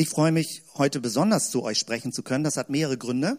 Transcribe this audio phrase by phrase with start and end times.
[0.00, 2.44] Ich freue mich, heute besonders zu euch sprechen zu können.
[2.44, 3.36] Das hat mehrere Gründe.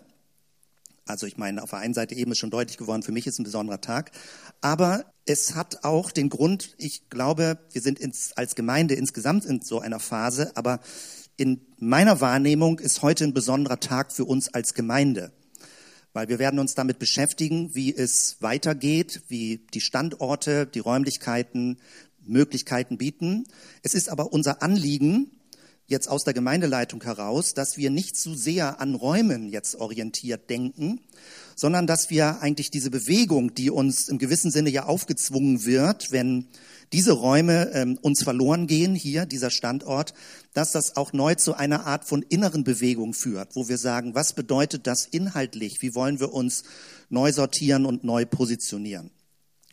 [1.05, 3.39] Also ich meine, auf der einen Seite eben ist schon deutlich geworden, für mich ist
[3.39, 4.12] ein besonderer Tag.
[4.59, 9.61] Aber es hat auch den Grund, ich glaube, wir sind ins, als Gemeinde insgesamt in
[9.61, 10.82] so einer Phase, aber
[11.38, 15.32] in meiner Wahrnehmung ist heute ein besonderer Tag für uns als Gemeinde.
[16.12, 21.78] Weil wir werden uns damit beschäftigen, wie es weitergeht, wie die Standorte, die Räumlichkeiten
[22.21, 23.46] Möglichkeiten bieten.
[23.82, 25.39] Es ist aber unser Anliegen,
[25.90, 31.02] jetzt aus der Gemeindeleitung heraus, dass wir nicht zu sehr an Räumen jetzt orientiert denken,
[31.55, 36.48] sondern dass wir eigentlich diese Bewegung, die uns im gewissen Sinne ja aufgezwungen wird, wenn
[36.94, 40.13] diese Räume ähm, uns verloren gehen, hier, dieser Standort,
[40.54, 44.34] dass das auch neu zu einer Art von inneren Bewegung führt, wo wir sagen, was
[44.34, 45.82] bedeutet das inhaltlich?
[45.82, 46.63] Wie wollen wir uns
[47.10, 49.12] neu sortieren und neu positionieren?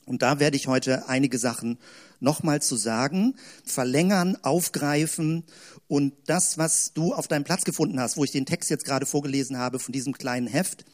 [0.06, 1.78] Und da werde ich heute einige Sachen
[2.20, 5.44] nochmal zu sagen, verlängern, aufgreifen
[5.88, 9.06] und das, was du auf deinem Platz gefunden hast, wo ich den Text jetzt gerade
[9.06, 10.84] vorgelesen habe von diesem kleinen Heft,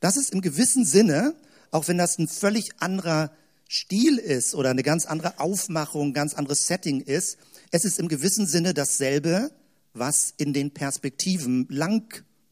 [0.00, 1.34] das ist im gewissen Sinne,
[1.70, 3.32] auch wenn das ein völlig anderer
[3.68, 7.38] Stil ist oder eine ganz andere Aufmachung, ganz anderes Setting ist,
[7.70, 9.50] es ist im gewissen Sinne dasselbe,
[9.94, 11.66] was in den Perspektiven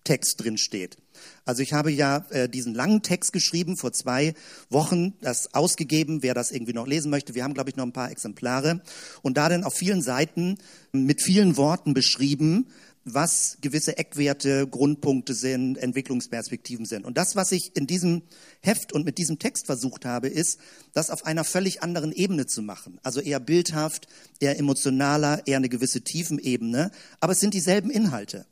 [0.00, 0.96] Langtext drin steht.
[1.44, 4.34] Also ich habe ja äh, diesen langen Text geschrieben vor zwei
[4.70, 7.34] Wochen, das ausgegeben, wer das irgendwie noch lesen möchte.
[7.34, 8.80] Wir haben, glaube ich, noch ein paar Exemplare
[9.22, 10.56] und da dann auf vielen Seiten
[10.92, 12.68] mit vielen Worten beschrieben,
[13.04, 17.04] was gewisse Eckwerte, Grundpunkte sind, Entwicklungsperspektiven sind.
[17.04, 18.22] Und das, was ich in diesem
[18.60, 20.58] Heft und mit diesem Text versucht habe, ist,
[20.92, 22.98] das auf einer völlig anderen Ebene zu machen.
[23.02, 24.06] Also eher bildhaft,
[24.38, 26.90] eher emotionaler, eher eine gewisse Tiefenebene.
[27.20, 28.46] Aber es sind dieselben Inhalte.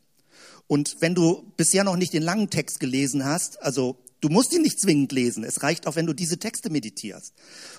[0.69, 4.61] Und wenn du bisher noch nicht den langen Text gelesen hast, also du musst ihn
[4.61, 5.43] nicht zwingend lesen.
[5.43, 7.33] Es reicht auch, wenn du diese Texte meditierst.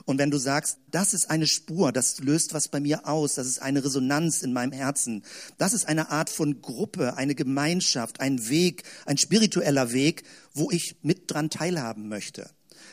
[0.05, 3.45] Und wenn du sagst, das ist eine Spur, das löst was bei mir aus, das
[3.45, 5.23] ist eine Resonanz in meinem Herzen.
[5.59, 10.23] Das ist eine Art von Gruppe, eine Gemeinschaft, ein Weg, ein spiritueller Weg,
[10.55, 12.49] wo ich mit dran teilhaben möchte.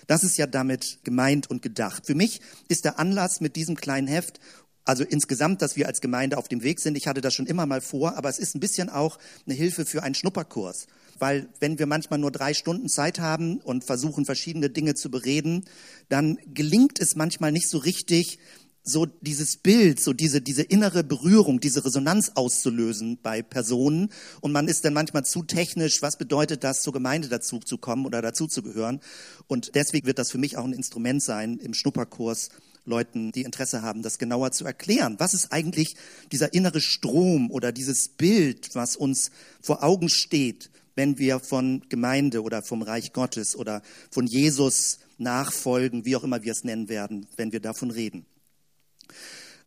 [0.07, 2.07] Das ist ja damit gemeint und gedacht.
[2.07, 4.41] Für mich ist der Anlass mit diesem kleinen Heft
[4.87, 6.97] also insgesamt, dass wir als Gemeinde auf dem Weg sind.
[6.97, 9.85] Ich hatte das schon immer mal vor, aber es ist ein bisschen auch eine Hilfe
[9.85, 10.87] für einen Schnupperkurs.
[11.19, 15.65] Weil wenn wir manchmal nur drei Stunden Zeit haben und versuchen, verschiedene Dinge zu bereden,
[16.09, 18.39] dann gelingt es manchmal nicht so richtig,
[18.85, 24.11] so dieses Bild, so diese, diese innere Berührung, diese Resonanz auszulösen bei Personen.
[24.41, 26.01] Und man ist dann manchmal zu technisch.
[26.01, 29.01] Was bedeutet das, zur Gemeinde dazu zu kommen oder dazu zu gehören?
[29.49, 32.51] Und deswegen wird das für mich auch ein Instrument sein im Schnupperkurs,
[32.87, 35.17] Leuten, die Interesse haben, das genauer zu erklären.
[35.19, 35.97] Was ist eigentlich
[36.33, 39.31] dieser innere Strom oder dieses Bild, was uns
[39.61, 46.05] vor Augen steht, wenn wir von Gemeinde oder vom Reich Gottes oder von Jesus nachfolgen,
[46.05, 48.27] wie auch immer wir es nennen werden, wenn wir davon reden.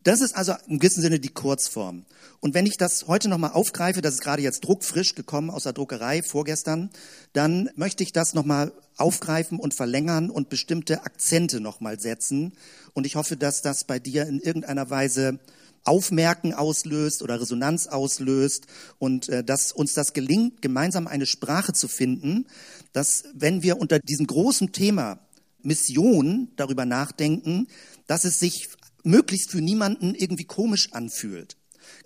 [0.02, 2.06] Das ist also im gewissen Sinne die Kurzform.
[2.40, 5.74] Und wenn ich das heute nochmal aufgreife, das ist gerade jetzt druckfrisch gekommen aus der
[5.74, 6.88] Druckerei vorgestern,
[7.34, 12.54] dann möchte ich das nochmal aufgreifen und verlängern und bestimmte Akzente nochmal setzen.
[12.94, 15.38] Und ich hoffe, dass das bei dir in irgendeiner Weise
[15.84, 18.66] Aufmerken auslöst oder Resonanz auslöst
[18.98, 22.46] und äh, dass uns das gelingt, gemeinsam eine Sprache zu finden,
[22.92, 25.18] dass wenn wir unter diesem großen Thema
[25.62, 27.66] Mission darüber nachdenken,
[28.06, 28.68] dass es sich
[29.04, 31.56] möglichst für niemanden irgendwie komisch anfühlt.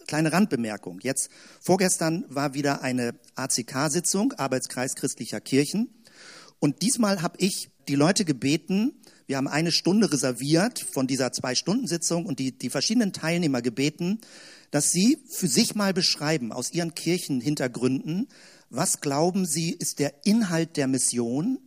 [0.06, 1.00] Kleine Randbemerkung.
[1.02, 5.88] Jetzt, vorgestern war wieder eine ACK-Sitzung, Arbeitskreis christlicher Kirchen.
[6.58, 8.92] Und diesmal habe ich die Leute gebeten,
[9.26, 14.20] wir haben eine Stunde reserviert von dieser Zwei-Stunden-Sitzung und die, die verschiedenen Teilnehmer gebeten,
[14.70, 18.28] dass sie für sich mal beschreiben, aus ihren Kirchenhintergründen,
[18.68, 21.58] was glauben sie, ist der Inhalt der Mission?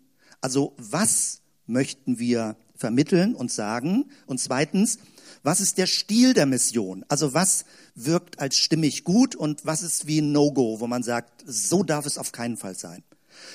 [0.41, 4.11] Also was möchten wir vermitteln und sagen?
[4.27, 4.99] Und zweitens,
[5.47, 7.05] was ist der Stil der Mission?
[7.07, 7.63] Also was
[7.95, 12.05] wirkt als stimmig gut und was ist wie ein No-Go, wo man sagt, so darf
[12.05, 13.01] es auf keinen Fall sein.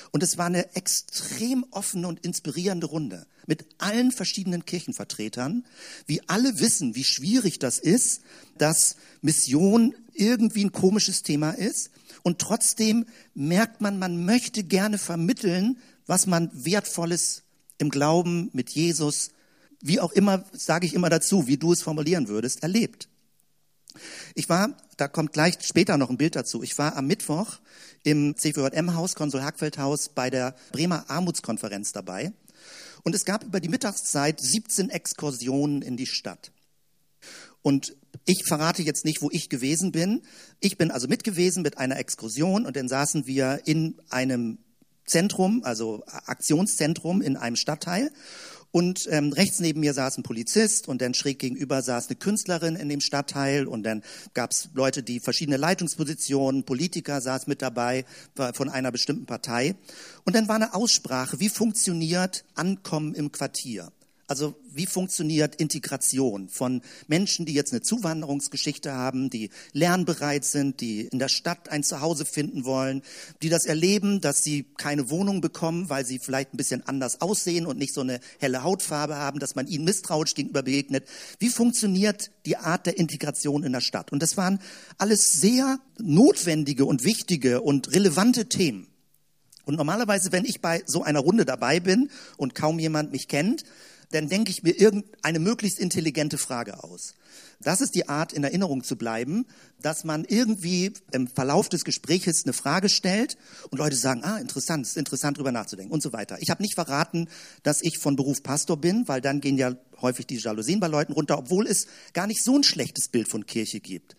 [0.09, 5.67] Und es war eine extrem offene und inspirierende Runde mit allen verschiedenen Kirchenvertretern,
[6.07, 8.21] wie alle wissen, wie schwierig das ist,
[8.57, 11.91] dass Mission irgendwie ein komisches Thema ist.
[12.23, 15.77] Und trotzdem merkt man, man möchte gerne vermitteln,
[16.07, 17.43] was man Wertvolles
[17.77, 19.29] im Glauben mit Jesus
[19.83, 23.09] wie auch immer, sage ich immer dazu, wie du es formulieren würdest, erlebt.
[24.33, 27.59] Ich war, da kommt gleich später noch ein Bild dazu, ich war am Mittwoch
[28.03, 32.33] im CVJM-Haus, Konsul Hackfeld-Haus, bei der Bremer Armutskonferenz dabei.
[33.03, 36.51] Und es gab über die Mittagszeit 17 Exkursionen in die Stadt.
[37.61, 37.95] Und
[38.25, 40.21] ich verrate jetzt nicht, wo ich gewesen bin.
[40.59, 44.59] Ich bin also mit gewesen mit einer Exkursion und dann saßen wir in einem
[45.05, 48.11] Zentrum, also Aktionszentrum in einem Stadtteil.
[48.73, 52.75] Und ähm, rechts neben mir saß ein Polizist und dann schräg gegenüber saß eine Künstlerin
[52.75, 54.01] in dem Stadtteil und dann
[54.33, 58.03] gab es Leute, die verschiedene Leitungspositionen, Politiker saß mit dabei
[58.55, 59.75] von einer bestimmten Partei.
[60.25, 63.91] Und dann war eine Aussprache, wie funktioniert Ankommen im Quartier.
[64.27, 71.01] Also wie funktioniert Integration von Menschen, die jetzt eine Zuwanderungsgeschichte haben, die lernbereit sind, die
[71.01, 73.01] in der Stadt ein Zuhause finden wollen,
[73.41, 77.65] die das erleben, dass sie keine Wohnung bekommen, weil sie vielleicht ein bisschen anders aussehen
[77.65, 81.05] und nicht so eine helle Hautfarbe haben, dass man ihnen misstrauisch gegenüber begegnet.
[81.39, 84.13] Wie funktioniert die Art der Integration in der Stadt?
[84.13, 84.59] Und das waren
[84.97, 88.87] alles sehr notwendige und wichtige und relevante Themen.
[89.65, 93.63] Und normalerweise, wenn ich bei so einer Runde dabei bin und kaum jemand mich kennt,
[94.13, 97.15] dann denke ich mir irgendeine möglichst intelligente Frage aus.
[97.61, 99.45] Das ist die Art, in Erinnerung zu bleiben,
[99.81, 103.37] dass man irgendwie im Verlauf des Gespräches eine Frage stellt
[103.71, 106.37] und Leute sagen, ah, interessant, ist interessant drüber nachzudenken und so weiter.
[106.41, 107.27] Ich habe nicht verraten,
[107.63, 111.13] dass ich von Beruf Pastor bin, weil dann gehen ja häufig die Jalousien bei Leuten
[111.13, 114.15] runter, obwohl es gar nicht so ein schlechtes Bild von Kirche gibt.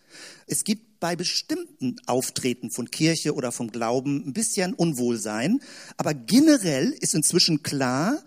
[0.47, 5.61] Es gibt bei bestimmten Auftreten von Kirche oder vom Glauben ein bisschen Unwohlsein,
[5.99, 8.23] aber generell ist inzwischen klar,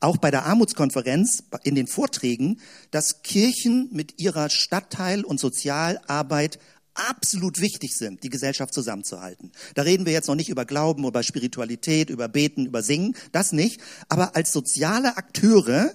[0.00, 2.60] auch bei der Armutskonferenz in den Vorträgen,
[2.90, 6.58] dass Kirchen mit ihrer Stadtteil- und Sozialarbeit
[6.94, 9.52] absolut wichtig sind, die Gesellschaft zusammenzuhalten.
[9.74, 13.52] Da reden wir jetzt noch nicht über Glauben, über Spiritualität, über Beten, über Singen, das
[13.52, 13.80] nicht.
[14.08, 15.94] Aber als soziale Akteure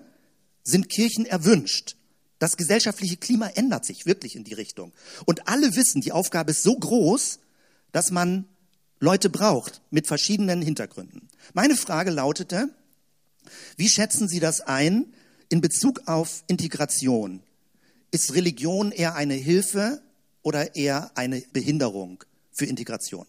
[0.63, 1.95] sind Kirchen erwünscht.
[2.39, 4.93] Das gesellschaftliche Klima ändert sich wirklich in die Richtung.
[5.25, 7.39] Und alle wissen, die Aufgabe ist so groß,
[7.91, 8.45] dass man
[8.99, 11.27] Leute braucht mit verschiedenen Hintergründen.
[11.53, 12.69] Meine Frage lautete,
[13.77, 15.13] wie schätzen Sie das ein
[15.49, 17.41] in Bezug auf Integration?
[18.11, 20.01] Ist Religion eher eine Hilfe
[20.41, 23.25] oder eher eine Behinderung für Integration?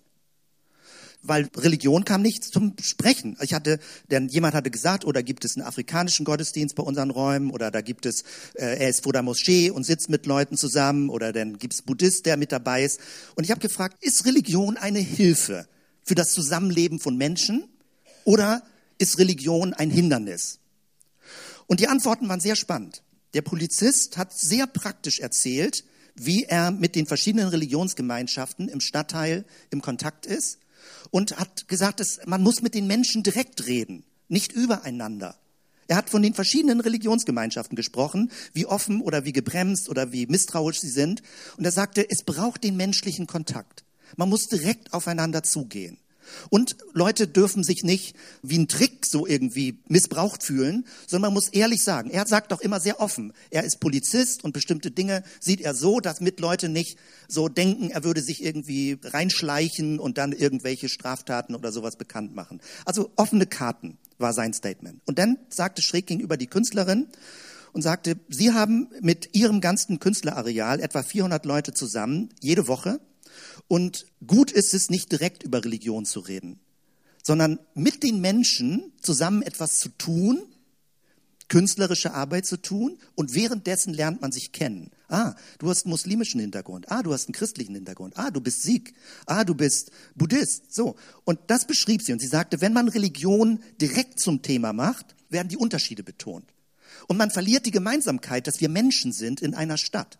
[1.22, 3.36] Weil Religion kam nicht zum Sprechen.
[3.40, 3.80] Ich hatte,
[4.10, 7.80] denn jemand hatte gesagt, oder gibt es einen afrikanischen Gottesdienst bei unseren Räumen, oder da
[7.80, 8.22] gibt es,
[8.54, 11.82] äh, er ist vor der Moschee und sitzt mit Leuten zusammen, oder dann gibt es
[11.82, 13.00] Buddhist, der mit dabei ist.
[13.34, 15.66] Und ich habe gefragt, ist Religion eine Hilfe
[16.04, 17.64] für das Zusammenleben von Menschen,
[18.24, 18.62] oder
[18.98, 20.58] ist Religion ein Hindernis?
[21.66, 23.02] Und die Antworten waren sehr spannend.
[23.34, 25.84] Der Polizist hat sehr praktisch erzählt,
[26.14, 30.58] wie er mit den verschiedenen Religionsgemeinschaften im Stadtteil im Kontakt ist
[31.10, 35.36] und hat gesagt, dass man muss mit den Menschen direkt reden, nicht übereinander.
[35.88, 40.80] Er hat von den verschiedenen Religionsgemeinschaften gesprochen, wie offen oder wie gebremst oder wie misstrauisch
[40.80, 41.22] sie sind.
[41.56, 43.84] Und er sagte, es braucht den menschlichen Kontakt.
[44.16, 45.98] Man muss direkt aufeinander zugehen.
[46.50, 51.48] Und Leute dürfen sich nicht wie ein Trick so irgendwie missbraucht fühlen, sondern man muss
[51.48, 52.10] ehrlich sagen.
[52.10, 53.32] Er sagt doch immer sehr offen.
[53.50, 57.90] Er ist Polizist und bestimmte Dinge sieht er so, dass mit Leute nicht so denken,
[57.90, 62.60] er würde sich irgendwie reinschleichen und dann irgendwelche Straftaten oder sowas bekannt machen.
[62.84, 65.00] Also offene Karten war sein Statement.
[65.06, 67.08] Und dann sagte schräg gegenüber die Künstlerin
[67.72, 73.00] und sagte, Sie haben mit Ihrem ganzen Künstlerareal etwa 400 Leute zusammen, jede Woche
[73.68, 76.60] und gut ist es, nicht direkt über Religion zu reden,
[77.22, 80.42] sondern mit den Menschen zusammen etwas zu tun,
[81.48, 84.90] künstlerische Arbeit zu tun und währenddessen lernt man sich kennen.
[85.08, 86.90] Ah, du hast einen muslimischen Hintergrund.
[86.90, 88.16] Ah, du hast einen christlichen Hintergrund.
[88.16, 88.92] Ah, du bist Sikh.
[89.26, 90.74] Ah, du bist Buddhist.
[90.74, 90.96] So.
[91.24, 92.12] Und das beschrieb sie.
[92.12, 96.52] Und sie sagte, wenn man Religion direkt zum Thema macht, werden die Unterschiede betont.
[97.06, 100.18] Und man verliert die Gemeinsamkeit, dass wir Menschen sind in einer Stadt.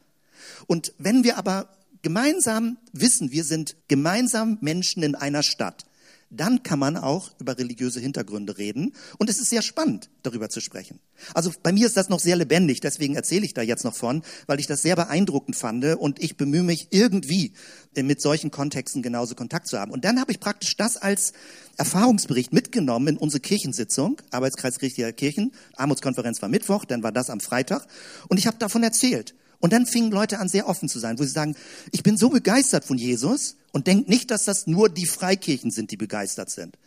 [0.67, 1.76] Und wenn wir aber
[2.07, 5.85] gemeinsam wissen, wir sind gemeinsam Menschen in einer Stadt,
[6.31, 8.93] dann kann man auch über religiöse Hintergründe reden.
[9.19, 11.01] Und es ist sehr spannend, darüber zu sprechen.
[11.35, 14.23] Also bei mir ist das noch sehr lebendig, deswegen erzähle ich da jetzt noch von,
[14.47, 17.55] weil ich das sehr beeindruckend fand und ich bemühe mich irgendwie
[17.97, 19.91] mit solchen Kontexten genauso Kontakt zu haben.
[19.91, 21.33] Und dann habe ich praktisch das als
[21.77, 25.51] Erfahrungsbericht mitgenommen in unsere Kirchensitzung, Arbeitskreis Kirchen.
[25.75, 27.85] Armutskonferenz war Mittwoch, dann war das am Freitag.
[28.29, 29.35] Und ich habe davon erzählt.
[29.59, 31.57] Und dann fingen Leute an, sehr offen zu sein, wo sie sagen,
[31.93, 35.91] ich bin so begeistert von Jesus und denkt nicht, dass das nur die Freikirchen sind,
[35.91, 36.79] die begeistert sind.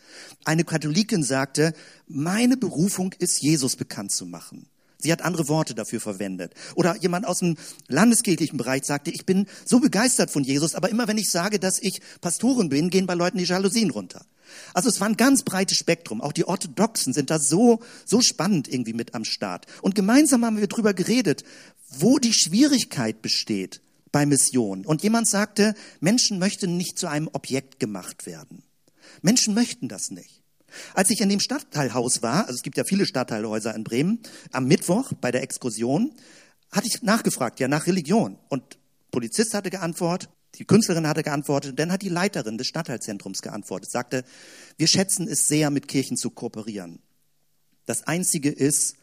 [0.46, 1.74] Eine Katholikin sagte,
[2.08, 4.68] meine Berufung ist, Jesus bekannt zu machen.
[5.02, 6.54] Sie hat andere Worte dafür verwendet.
[6.76, 7.56] Oder jemand aus dem
[7.88, 11.82] landeskirchlichen Bereich sagte, ich bin so begeistert von Jesus, aber immer wenn ich sage, dass
[11.82, 14.26] ich Pastorin bin, gehen bei Leuten die Jalousien runter.
[14.74, 16.22] Also es war ein ganz breites Spektrum.
[16.22, 19.68] Auch die Orthodoxen sind da so, so spannend irgendwie mit am Start.
[19.82, 21.44] Und gemeinsam haben wir drüber geredet,
[21.90, 24.86] wo die Schwierigkeit besteht bei Mission.
[24.86, 28.64] Und jemand sagte, Menschen möchten nicht zu einem Objekt gemacht werden.
[29.22, 30.39] Menschen möchten das nicht.
[30.94, 34.20] Als ich in dem Stadtteilhaus war, also es gibt ja viele Stadtteilhäuser in Bremen,
[34.52, 36.14] am Mittwoch bei der Exkursion,
[36.72, 38.38] hatte ich nachgefragt, ja, nach Religion.
[38.50, 38.78] Und
[39.12, 43.92] Polizist hatte geantwortet, die Künstlerin hatte geantwortet, und dann hat die Leiterin des Stadtteilzentrums geantwortet,
[43.92, 44.24] sagte,
[44.78, 47.00] wir schätzen es sehr, mit Kirchen zu kooperieren.
[47.86, 48.98] Das Einzige ist,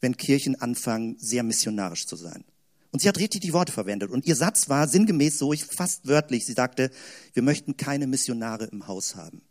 [0.00, 2.44] wenn Kirchen anfangen, sehr missionarisch zu sein.
[2.92, 4.10] Und sie hat richtig die Worte verwendet.
[4.10, 6.90] Und ihr Satz war sinngemäß so, ich fast wörtlich, sie sagte,
[7.34, 9.42] wir möchten keine Missionare im Haus haben.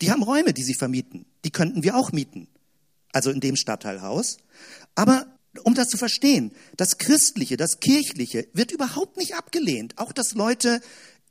[0.00, 1.26] Die haben Räume, die sie vermieten.
[1.44, 2.48] Die könnten wir auch mieten.
[3.12, 4.38] Also in dem Stadtteilhaus.
[4.94, 5.26] Aber
[5.64, 9.98] um das zu verstehen, das Christliche, das Kirchliche wird überhaupt nicht abgelehnt.
[9.98, 10.80] Auch, dass Leute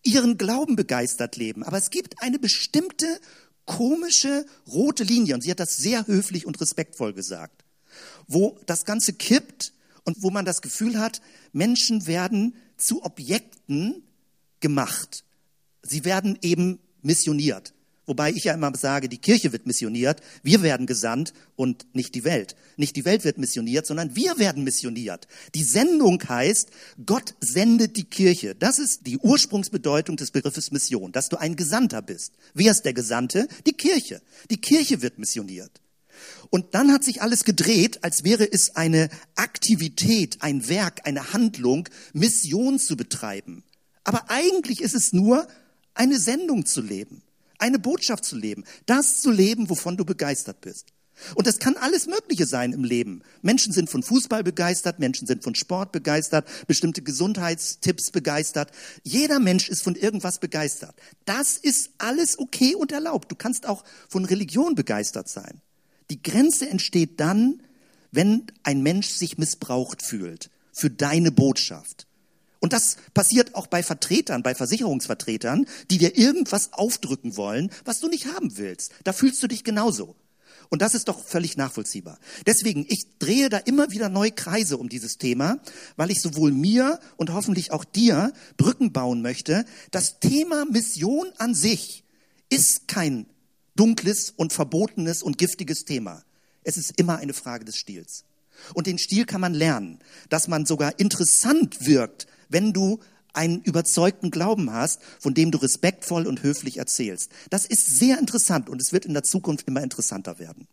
[0.04, 1.64] ihren Glauben begeistert leben.
[1.64, 3.20] Aber es gibt eine bestimmte
[3.66, 7.64] komische rote Linie, und sie hat das sehr höflich und respektvoll gesagt,
[8.28, 9.74] wo das Ganze kippt
[10.06, 11.22] und wo man das Gefühl hat,
[11.52, 14.04] Menschen werden zu Objekten
[14.60, 15.24] gemacht.
[15.84, 17.74] Sie werden eben missioniert.
[18.10, 22.24] Wobei ich ja immer sage, die Kirche wird missioniert, wir werden gesandt und nicht die
[22.24, 22.56] Welt.
[22.76, 25.28] Nicht die Welt wird missioniert, sondern wir werden missioniert.
[25.54, 26.72] Die Sendung heißt,
[27.06, 28.56] Gott sendet die Kirche.
[28.56, 32.34] Das ist die Ursprungsbedeutung des Begriffes Mission, dass du ein Gesandter bist.
[32.56, 33.48] Wer ist der Gesandte?
[33.68, 34.24] Die Kirche.
[34.50, 35.80] Die Kirche wird missioniert.
[36.50, 41.88] Und dann hat sich alles gedreht, als wäre es eine Aktivität, ein Werk, eine Handlung,
[42.14, 43.64] Mission zu betreiben.
[44.04, 45.48] Aber eigentlich ist es nur
[45.94, 47.22] eine Sendung zu leben
[47.60, 50.88] eine Botschaft zu leben, das zu leben, wovon du begeistert bist.
[51.36, 53.22] Und das kann alles Mögliche sein im Leben.
[53.42, 58.72] Menschen sind von Fußball begeistert, Menschen sind von Sport begeistert, bestimmte Gesundheitstipps begeistert.
[59.04, 60.96] Jeder Mensch ist von irgendwas begeistert.
[61.26, 63.32] Das ist alles okay und erlaubt.
[63.32, 65.62] Du kannst auch von Religion begeistert sein.
[66.10, 67.62] Die Grenze entsteht dann,
[68.12, 72.08] wenn ein Mensch sich missbraucht fühlt für deine Botschaft.
[72.60, 78.10] Und das passiert auch bei Vertretern, bei Versicherungsvertretern, die dir irgendwas aufdrücken wollen, was du
[78.10, 78.92] nicht haben willst.
[79.04, 80.16] Da fühlst du dich genauso.
[80.70, 82.20] Und das ist doch völlig nachvollziehbar.
[82.46, 85.60] Deswegen, ich drehe da immer wieder neue Kreise um dieses Thema,
[85.96, 89.66] weil ich sowohl mir und hoffentlich auch dir Brücken bauen möchte.
[89.90, 92.04] Das Thema Mission an sich
[92.50, 93.26] ist kein
[93.76, 96.24] dunkles und verbotenes und giftiges Thema.
[96.64, 98.26] Es ist immer eine Frage des Stils.
[98.74, 100.00] Und den Stil kann man lernen,
[100.30, 103.00] dass man sogar interessant wirkt, wenn du
[103.34, 107.32] einen überzeugten Glauben hast, von dem du respektvoll und höflich erzählst.
[107.50, 110.68] Das ist sehr interessant und es wird in der Zukunft immer interessanter werden.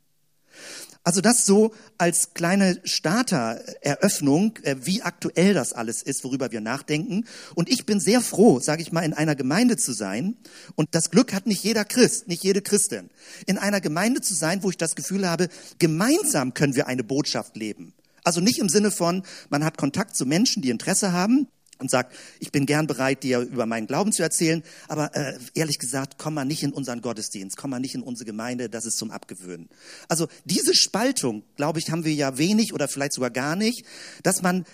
[1.05, 7.27] Also das so als kleine Startereröffnung, äh, wie aktuell das alles ist, worüber wir nachdenken.
[7.55, 10.37] Und ich bin sehr froh, sage ich mal, in einer Gemeinde zu sein.
[10.75, 13.11] Und das Glück hat nicht jeder Christ, nicht jede Christin.
[13.47, 17.57] In einer Gemeinde zu sein, wo ich das Gefühl habe, gemeinsam können wir eine Botschaft
[17.57, 17.95] leben.
[18.25, 21.47] Also nicht im Sinne von, man hat Kontakt zu Menschen, die Interesse haben,
[21.79, 25.79] und sagt, ich bin gern bereit, dir über meinen Glauben zu erzählen, aber äh, ehrlich
[25.79, 28.99] gesagt, komm mal nicht in unseren Gottesdienst, komm mal nicht in unsere Gemeinde, das ist
[28.99, 29.69] zum Abgewöhnen.
[30.09, 33.85] Also diese Spaltung, glaube ich, haben wir ja wenig oder vielleicht sogar gar nicht,
[34.23, 34.65] dass man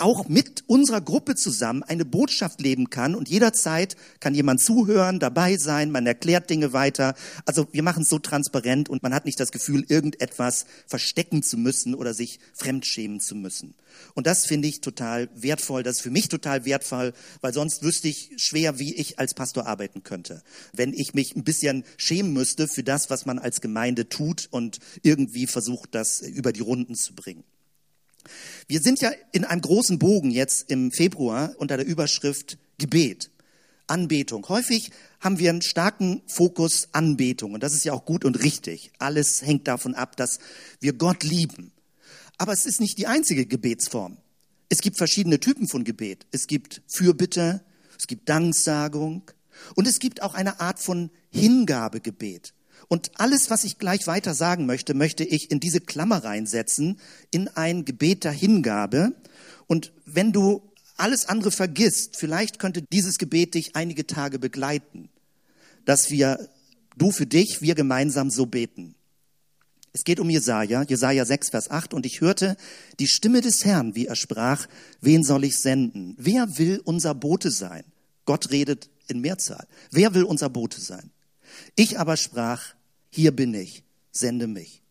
[0.00, 5.56] auch mit unserer Gruppe zusammen eine Botschaft leben kann und jederzeit kann jemand zuhören, dabei
[5.56, 7.14] sein, man erklärt Dinge weiter.
[7.46, 11.56] Also wir machen es so transparent und man hat nicht das Gefühl, irgendetwas verstecken zu
[11.56, 13.74] müssen oder sich fremdschämen zu müssen.
[14.14, 18.08] Und das finde ich total wertvoll, das ist für mich total wertvoll, weil sonst wüsste
[18.08, 20.42] ich schwer, wie ich als Pastor arbeiten könnte.
[20.72, 24.78] Wenn ich mich ein bisschen schämen müsste für das, was man als Gemeinde tut und
[25.02, 27.44] irgendwie versucht, das über die Runden zu bringen.
[28.68, 33.30] Wir sind ja in einem großen Bogen jetzt im Februar unter der Überschrift Gebet,
[33.86, 34.48] Anbetung.
[34.48, 38.92] Häufig haben wir einen starken Fokus Anbetung und das ist ja auch gut und richtig.
[38.98, 40.38] Alles hängt davon ab, dass
[40.80, 41.72] wir Gott lieben.
[42.38, 44.16] Aber es ist nicht die einzige Gebetsform.
[44.68, 46.26] Es gibt verschiedene Typen von Gebet.
[46.30, 47.62] Es gibt Fürbitte,
[47.98, 49.30] es gibt Danksagung
[49.74, 52.54] und es gibt auch eine Art von Hingabegebet.
[52.92, 56.98] Und alles, was ich gleich weiter sagen möchte, möchte ich in diese Klammer reinsetzen,
[57.30, 59.12] in ein Gebet der Hingabe.
[59.68, 60.60] Und wenn du
[60.96, 65.08] alles andere vergisst, vielleicht könnte dieses Gebet dich einige Tage begleiten,
[65.84, 66.48] dass wir,
[66.96, 68.96] du für dich, wir gemeinsam so beten.
[69.92, 71.94] Es geht um Jesaja, Jesaja 6, Vers 8.
[71.94, 72.56] Und ich hörte
[72.98, 74.66] die Stimme des Herrn, wie er sprach,
[75.00, 76.16] wen soll ich senden?
[76.18, 77.84] Wer will unser Bote sein?
[78.24, 79.68] Gott redet in Mehrzahl.
[79.92, 81.12] Wer will unser Bote sein?
[81.76, 82.74] Ich aber sprach,
[83.10, 84.82] hier bin ich, sende mich.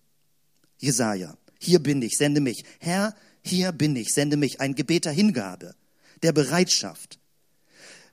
[0.77, 2.63] Jesaja, hier bin ich, sende mich.
[2.79, 4.61] Herr, hier bin ich, sende mich.
[4.61, 5.75] Ein Gebet der Hingabe,
[6.23, 7.19] der Bereitschaft.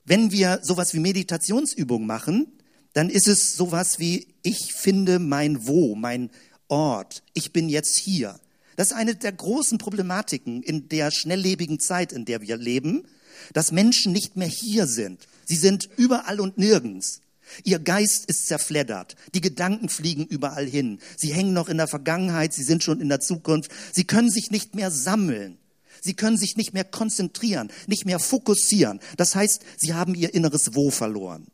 [0.05, 2.47] Wenn wir sowas wie Meditationsübung machen,
[2.93, 6.29] dann ist es sowas wie, ich finde mein Wo, mein
[6.67, 7.23] Ort.
[7.33, 8.39] Ich bin jetzt hier.
[8.75, 13.07] Das ist eine der großen Problematiken in der schnelllebigen Zeit, in der wir leben,
[13.53, 15.27] dass Menschen nicht mehr hier sind.
[15.45, 17.21] Sie sind überall und nirgends.
[17.63, 19.15] Ihr Geist ist zerfleddert.
[19.33, 20.99] Die Gedanken fliegen überall hin.
[21.15, 23.71] Sie hängen noch in der Vergangenheit, sie sind schon in der Zukunft.
[23.91, 25.57] Sie können sich nicht mehr sammeln.
[26.01, 28.99] Sie können sich nicht mehr konzentrieren, nicht mehr fokussieren.
[29.17, 31.47] Das heißt, sie haben ihr inneres Wo verloren.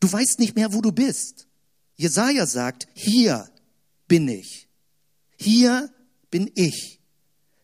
[0.00, 1.46] Du weißt nicht mehr, wo du bist.
[1.96, 3.48] Jesaja sagt, hier
[4.06, 4.68] bin ich.
[5.36, 5.90] Hier
[6.30, 7.00] bin ich.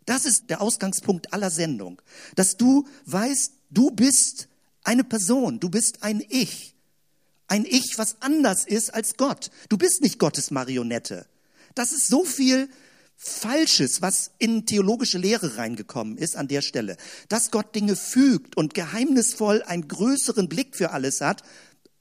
[0.06, 2.00] Das ist der Ausgangspunkt aller Sendung.
[2.34, 4.48] Dass du weißt, du bist
[4.82, 6.73] eine Person, du bist ein Ich.
[7.46, 9.50] Ein Ich, was anders ist als Gott.
[9.68, 11.26] Du bist nicht Gottes Marionette.
[11.74, 12.68] Das ist so viel
[13.16, 16.96] Falsches, was in theologische Lehre reingekommen ist an der Stelle.
[17.28, 21.42] Dass Gott Dinge fügt und geheimnisvoll einen größeren Blick für alles hat,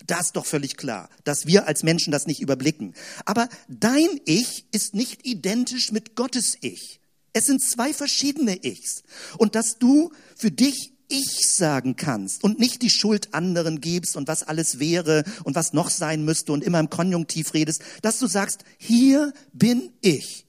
[0.06, 2.94] das ist doch völlig klar, dass wir als Menschen das nicht überblicken.
[3.26, 7.00] Aber dein Ich ist nicht identisch mit Gottes Ich.
[7.32, 9.04] Es sind zwei verschiedene Ichs.
[9.38, 14.28] Und dass du für dich ich sagen kannst und nicht die Schuld anderen gibst und
[14.28, 18.28] was alles wäre und was noch sein müsste und immer im Konjunktiv redest, dass du
[18.28, 20.46] sagst, hier bin ich.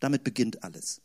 [0.00, 1.00] Damit beginnt alles.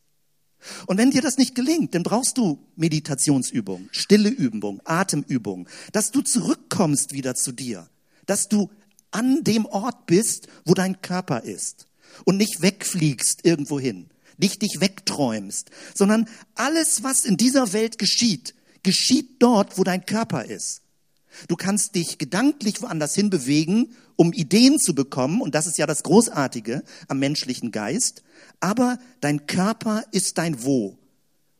[0.87, 6.21] Und wenn dir das nicht gelingt, dann brauchst du Meditationsübung, stille Übung, Atemübung, dass du
[6.21, 7.87] zurückkommst wieder zu dir,
[8.25, 8.71] dass du
[9.11, 11.85] an dem Ort bist, wo dein Körper ist
[12.25, 19.35] und nicht wegfliegst irgendwohin, nicht dich wegträumst, sondern alles, was in dieser Welt geschieht, geschieht
[19.39, 20.81] dort, wo dein Körper ist.
[21.47, 25.85] Du kannst dich gedanklich woanders hin bewegen, um Ideen zu bekommen, und das ist ja
[25.85, 28.23] das Großartige am menschlichen Geist,
[28.59, 30.97] aber dein Körper ist dein Wo.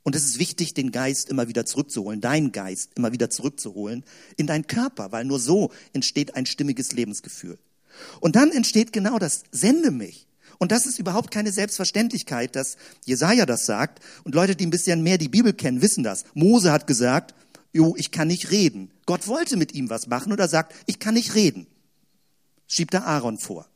[0.04, 4.06] Und es ist wichtig, den Geist immer wieder zurückzuholen, deinen Geist immer wieder zurückzuholen
[4.38, 7.60] in deinen Körper, weil nur so entsteht ein stimmiges Lebensgefühl.
[8.22, 10.27] Und dann entsteht genau das, sende mich.
[10.58, 14.00] Und das ist überhaupt keine Selbstverständlichkeit, dass Jesaja das sagt.
[14.24, 16.26] Und Leute, die ein bisschen mehr die Bibel kennen, wissen das.
[16.34, 17.36] Mose hat gesagt,
[17.74, 18.92] jo, ich kann nicht reden.
[19.06, 21.68] Gott wollte mit ihm was machen oder sagt, ich kann nicht reden.
[22.68, 23.68] Schiebt er Aaron vor.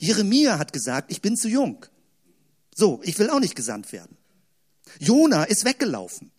[0.00, 1.84] Jeremia hat gesagt, ich bin zu jung.
[2.74, 4.16] So, ich will auch nicht gesandt werden.
[4.98, 6.30] Jona ist weggelaufen.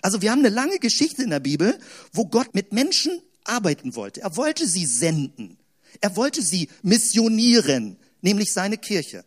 [0.00, 1.78] Also wir haben eine lange Geschichte in der Bibel,
[2.12, 4.22] wo Gott mit Menschen arbeiten wollte.
[4.22, 5.58] Er wollte sie senden.
[6.00, 9.24] Er wollte sie missionieren, nämlich seine Kirche.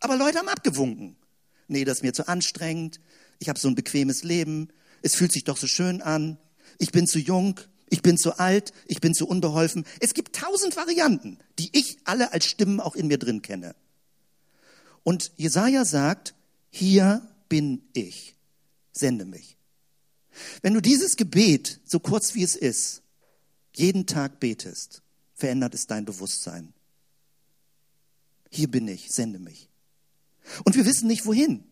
[0.00, 1.16] Aber Leute haben abgewunken.
[1.66, 3.00] Nee, das ist mir zu anstrengend.
[3.40, 4.68] Ich habe so ein bequemes Leben.
[5.02, 6.38] Es fühlt sich doch so schön an.
[6.78, 7.60] Ich bin zu jung.
[7.90, 8.72] Ich bin zu alt.
[8.86, 9.84] Ich bin zu unbeholfen.
[10.00, 13.74] Es gibt tausend Varianten, die ich alle als Stimmen auch in mir drin kenne.
[15.02, 16.34] Und Jesaja sagt,
[16.70, 18.36] hier bin ich,
[18.92, 19.56] sende mich.
[20.62, 23.02] Wenn du dieses Gebet, so kurz wie es ist,
[23.74, 25.02] jeden Tag betest,
[25.34, 26.74] verändert es dein Bewusstsein.
[28.50, 29.68] Hier bin ich, sende mich.
[30.64, 31.64] Und wir wissen nicht wohin.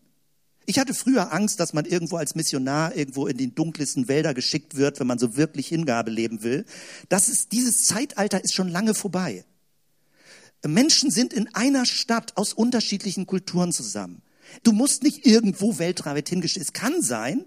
[0.65, 4.75] Ich hatte früher Angst, dass man irgendwo als Missionar irgendwo in den dunkelsten Wälder geschickt
[4.75, 6.65] wird, wenn man so wirklich Hingabe leben will.
[7.07, 9.45] Das ist, dieses Zeitalter ist schon lange vorbei.
[10.65, 14.21] Menschen sind in einer Stadt aus unterschiedlichen Kulturen zusammen.
[14.63, 16.65] Du musst nicht irgendwo weltweit hingestellt.
[16.65, 17.45] Es kann sein,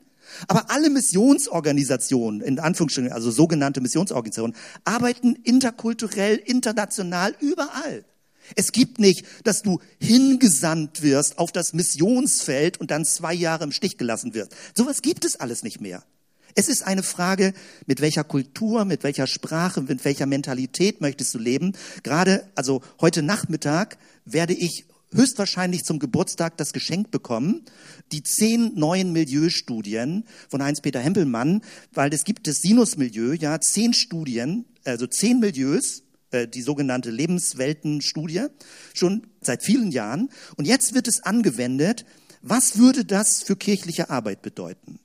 [0.48, 8.04] aber alle Missionsorganisationen, in Anführungsstrichen, also sogenannte Missionsorganisationen, arbeiten interkulturell, international, überall.
[8.56, 13.72] Es gibt nicht, dass du hingesandt wirst auf das Missionsfeld und dann zwei Jahre im
[13.72, 14.54] Stich gelassen wirst.
[14.76, 16.04] Sowas gibt es alles nicht mehr.
[16.54, 17.54] Es ist eine Frage,
[17.86, 21.76] mit welcher Kultur, mit welcher Sprache, mit welcher Mentalität möchtest du leben.
[22.02, 27.64] Gerade, also heute Nachmittag werde ich höchstwahrscheinlich zum Geburtstag das Geschenk bekommen,
[28.12, 34.64] die zehn neuen Milieustudien von Heinz-Peter Hempelmann, weil es gibt das Sinus-Milieu, ja, zehn Studien,
[34.84, 38.46] also zehn Milieus, äh, die sogenannte Lebensweltenstudie,
[38.94, 40.30] schon seit vielen Jahren.
[40.56, 42.04] Und jetzt wird es angewendet.
[42.42, 44.98] Was würde das für kirchliche Arbeit bedeuten?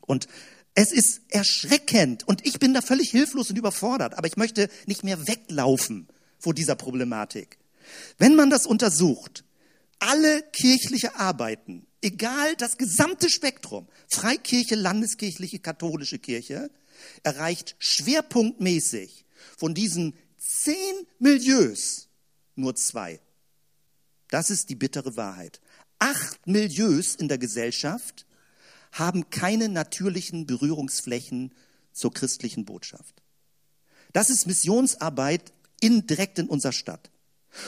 [0.00, 0.28] Und
[0.74, 5.02] es ist erschreckend und ich bin da völlig hilflos und überfordert, aber ich möchte nicht
[5.02, 6.06] mehr weglaufen
[6.38, 7.58] vor dieser Problematik.
[8.16, 9.44] Wenn man das untersucht,
[9.98, 16.70] alle kirchliche Arbeiten, egal das gesamte Spektrum, Freikirche, landeskirchliche, katholische Kirche,
[17.22, 19.24] erreicht schwerpunktmäßig
[19.56, 22.08] von diesen zehn Milieus
[22.54, 23.20] nur zwei.
[24.30, 25.60] Das ist die bittere Wahrheit.
[25.98, 28.26] Acht Milieus in der Gesellschaft
[28.92, 31.52] haben keine natürlichen Berührungsflächen
[31.92, 33.22] zur christlichen Botschaft.
[34.12, 37.10] Das ist Missionsarbeit in, direkt in unserer Stadt.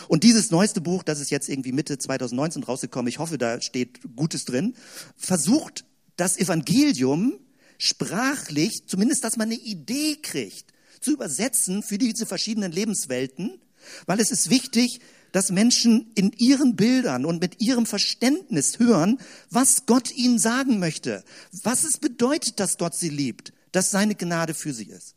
[0.09, 4.01] Und dieses neueste Buch, das ist jetzt irgendwie Mitte 2019 rausgekommen, ich hoffe, da steht
[4.15, 4.75] Gutes drin,
[5.17, 5.85] versucht
[6.17, 7.39] das Evangelium
[7.79, 13.61] sprachlich, zumindest, dass man eine Idee kriegt, zu übersetzen für diese verschiedenen Lebenswelten,
[14.07, 15.01] weil es ist wichtig,
[15.33, 21.25] dass Menschen in ihren Bildern und mit ihrem Verständnis hören, was Gott ihnen sagen möchte,
[21.63, 25.15] was es bedeutet, dass Gott sie liebt, dass seine Gnade für sie ist.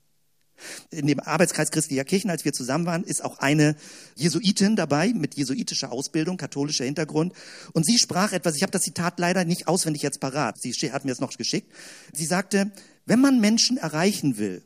[0.92, 3.76] In dem Arbeitskreis christlicher Kirchen, als wir zusammen waren, ist auch eine
[4.16, 7.34] Jesuitin dabei mit jesuitischer Ausbildung, katholischer Hintergrund.
[7.74, 11.04] Und sie sprach etwas, ich habe das Zitat leider nicht auswendig jetzt parat, sie hat
[11.04, 11.70] mir es noch geschickt.
[12.14, 12.72] Sie sagte,
[13.06, 14.64] wenn man Menschen erreichen will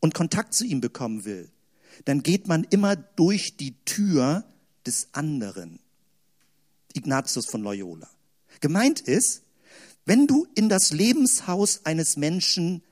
[0.00, 1.50] und Kontakt zu ihm bekommen will,
[2.04, 4.44] dann geht man immer durch die Tür
[4.86, 5.80] des anderen.
[6.94, 8.08] Ignatius von Loyola.
[8.60, 9.42] Gemeint ist,
[10.04, 12.82] wenn du in das Lebenshaus eines Menschen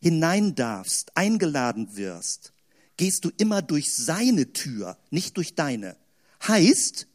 [0.00, 2.52] hinein darfst, eingeladen wirst,
[2.96, 5.96] gehst du immer durch seine Tür, nicht durch deine.
[6.46, 7.06] Heißt,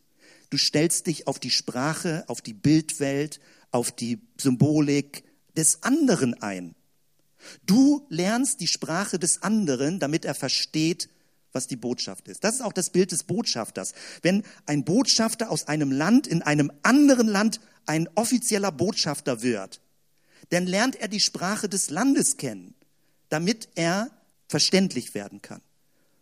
[0.49, 3.39] du stellst dich auf die Sprache, auf die Bildwelt,
[3.71, 5.23] auf die Symbolik
[5.55, 6.74] des anderen ein.
[7.65, 11.10] Du lernst die Sprache des anderen, damit er versteht,
[11.51, 12.43] was die Botschaft ist.
[12.43, 13.93] Das ist auch das Bild des Botschafters.
[14.21, 19.81] Wenn ein Botschafter aus einem Land in einem anderen Land ein offizieller Botschafter wird,
[20.49, 22.75] dann lernt er die Sprache des Landes kennen,
[23.29, 24.12] damit er
[24.47, 25.62] verständlich werden kann.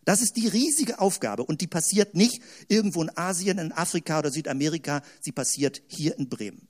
[0.04, 4.30] Das ist die riesige Aufgabe und die passiert nicht irgendwo in Asien, in Afrika oder
[4.30, 6.68] Südamerika, sie passiert hier in Bremen.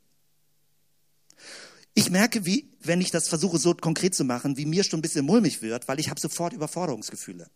[1.94, 5.02] Ich merke, wie, wenn ich das versuche so konkret zu machen, wie mir schon ein
[5.02, 7.48] bisschen mulmig wird, weil ich habe sofort Überforderungsgefühle.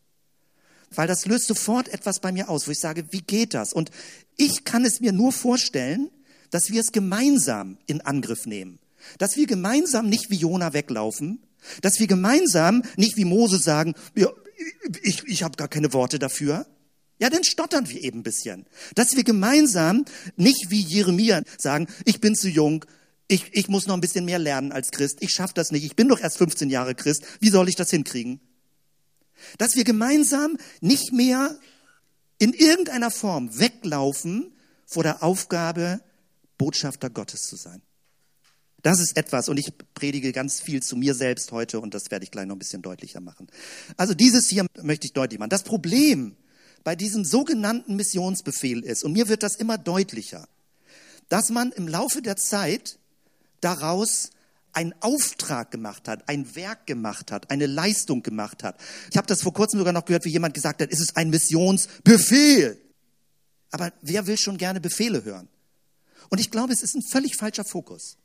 [0.95, 3.73] Weil das löst sofort etwas bei mir aus, wo ich sage, wie geht das?
[3.73, 3.91] Und
[4.37, 6.11] ich kann es mir nur vorstellen,
[6.51, 8.79] dass wir es gemeinsam in Angriff nehmen.
[9.19, 11.43] Dass wir gemeinsam nicht wie Jona weglaufen,
[11.83, 14.29] dass wir gemeinsam nicht wie Mose sagen, ja,
[15.03, 16.67] ich, ich habe gar keine Worte dafür.
[17.21, 18.67] Ja, dann stottern wir eben ein bisschen.
[18.95, 20.05] Dass wir gemeinsam
[20.37, 22.85] nicht wie Jeremia sagen, ich bin zu jung,
[23.29, 25.97] ich, ich muss noch ein bisschen mehr lernen als Christ, ich schaffe das nicht, ich
[25.97, 28.41] bin doch erst 15 Jahre Christ, wie soll ich das hinkriegen?
[29.59, 31.57] Dass wir gemeinsam nicht mehr
[32.39, 34.53] in irgendeiner Form weglaufen
[34.87, 36.01] vor der Aufgabe,
[36.57, 37.83] Botschafter Gottes zu sein.
[38.83, 42.25] Das ist etwas, und ich predige ganz viel zu mir selbst heute, und das werde
[42.25, 43.49] ich gleich noch ein bisschen deutlicher machen.
[43.97, 45.51] Also dieses hier möchte ich deutlich machen.
[45.51, 46.37] Das Problem
[46.85, 50.49] bei diesem sogenannten Missionsbefehl ist, und mir wird das immer deutlicher,
[51.29, 52.98] dass man im Laufe der Zeit
[53.61, 54.31] daraus
[54.73, 58.79] einen Auftrag gemacht hat, ein Werk gemacht hat, eine Leistung gemacht hat.
[59.11, 61.31] Ich habe das vor kurzem sogar noch gehört, wie jemand gesagt hat, es ist ein
[61.31, 62.81] Missionsbefehl.
[63.71, 65.49] Aber wer will schon gerne Befehle hören?
[66.31, 68.19] Und ich glaube, es ist ein völlig falscher Fokus.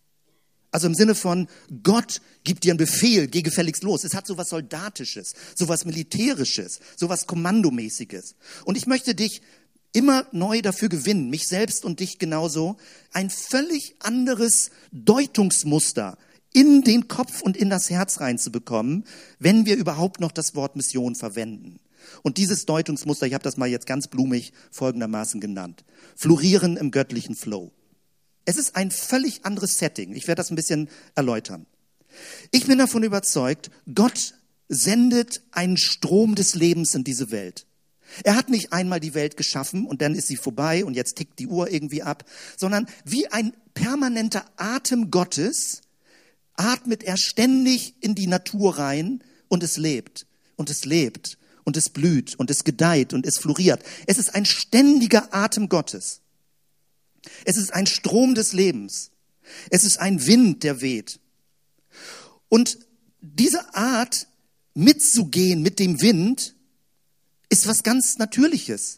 [0.71, 1.47] Also im Sinne von,
[1.83, 4.03] Gott gibt dir einen Befehl, geh gefälligst los.
[4.03, 8.35] Es hat sowas Soldatisches, sowas Militärisches, sowas Kommandomäßiges.
[8.65, 9.43] Und ich möchte dich
[9.93, 12.77] immer neu dafür gewinnen, mich selbst und dich genauso,
[13.11, 16.17] ein völlig anderes Deutungsmuster
[16.51, 19.05] in den Kopf und in das Herz reinzubekommen,
[19.39, 21.79] wenn wir überhaupt noch das Wort Mission verwenden.
[22.21, 25.83] Und dieses Deutungsmuster, ich habe das mal jetzt ganz blumig folgendermaßen genannt,
[26.15, 27.71] florieren im göttlichen Flow.
[28.45, 30.13] Es ist ein völlig anderes Setting.
[30.13, 31.65] Ich werde das ein bisschen erläutern.
[32.51, 34.35] Ich bin davon überzeugt, Gott
[34.67, 37.65] sendet einen Strom des Lebens in diese Welt.
[38.23, 41.39] Er hat nicht einmal die Welt geschaffen und dann ist sie vorbei und jetzt tickt
[41.39, 42.25] die Uhr irgendwie ab,
[42.57, 45.81] sondern wie ein permanenter Atem Gottes
[46.55, 51.89] atmet er ständig in die Natur rein und es lebt und es lebt und es
[51.89, 53.83] blüht und es gedeiht und es floriert.
[54.05, 56.21] Es ist ein ständiger Atem Gottes.
[57.45, 59.11] Es ist ein Strom des Lebens.
[59.69, 61.19] Es ist ein Wind, der weht.
[62.49, 62.77] Und
[63.21, 64.27] diese Art
[64.73, 66.55] mitzugehen mit dem Wind
[67.53, 68.97] ist was ganz Natürliches.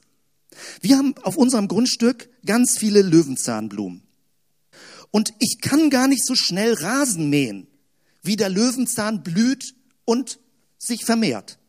[0.79, 4.01] Wir haben auf unserem Grundstück ganz viele Löwenzahnblumen.
[5.11, 7.67] Und ich kann gar nicht so schnell Rasen mähen,
[8.23, 10.39] wie der Löwenzahn blüht und
[10.77, 11.59] sich vermehrt.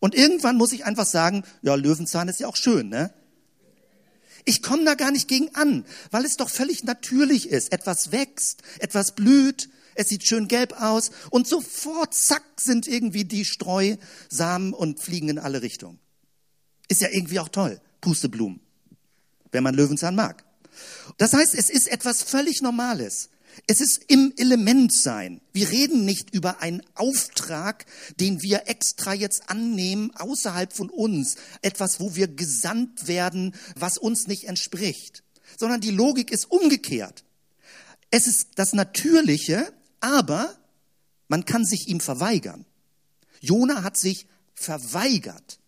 [0.00, 3.14] Und irgendwann muss ich einfach sagen, ja, Löwenzahn ist ja auch schön, ne?
[4.44, 7.72] Ich komme da gar nicht gegen an, weil es doch völlig natürlich ist.
[7.72, 13.44] Etwas wächst, etwas blüht, es sieht schön gelb aus und sofort, zack, sind irgendwie die
[13.44, 15.98] Streusamen und fliegen in alle Richtungen.
[16.88, 18.60] Ist ja irgendwie auch toll, Pusteblumen,
[19.52, 20.44] wenn man Löwenzahn mag.
[21.18, 23.30] Das heißt, es ist etwas völlig Normales.
[23.66, 25.40] Es ist im Element sein.
[25.52, 27.86] Wir reden nicht über einen Auftrag,
[28.18, 31.36] den wir extra jetzt annehmen, außerhalb von uns.
[31.62, 35.22] Etwas, wo wir gesandt werden, was uns nicht entspricht.
[35.56, 37.24] Sondern die Logik ist umgekehrt.
[38.10, 39.72] Es ist das Natürliche,
[40.04, 40.54] aber
[41.28, 42.66] man kann sich ihm verweigern.
[43.40, 45.58] Jona hat sich verweigert.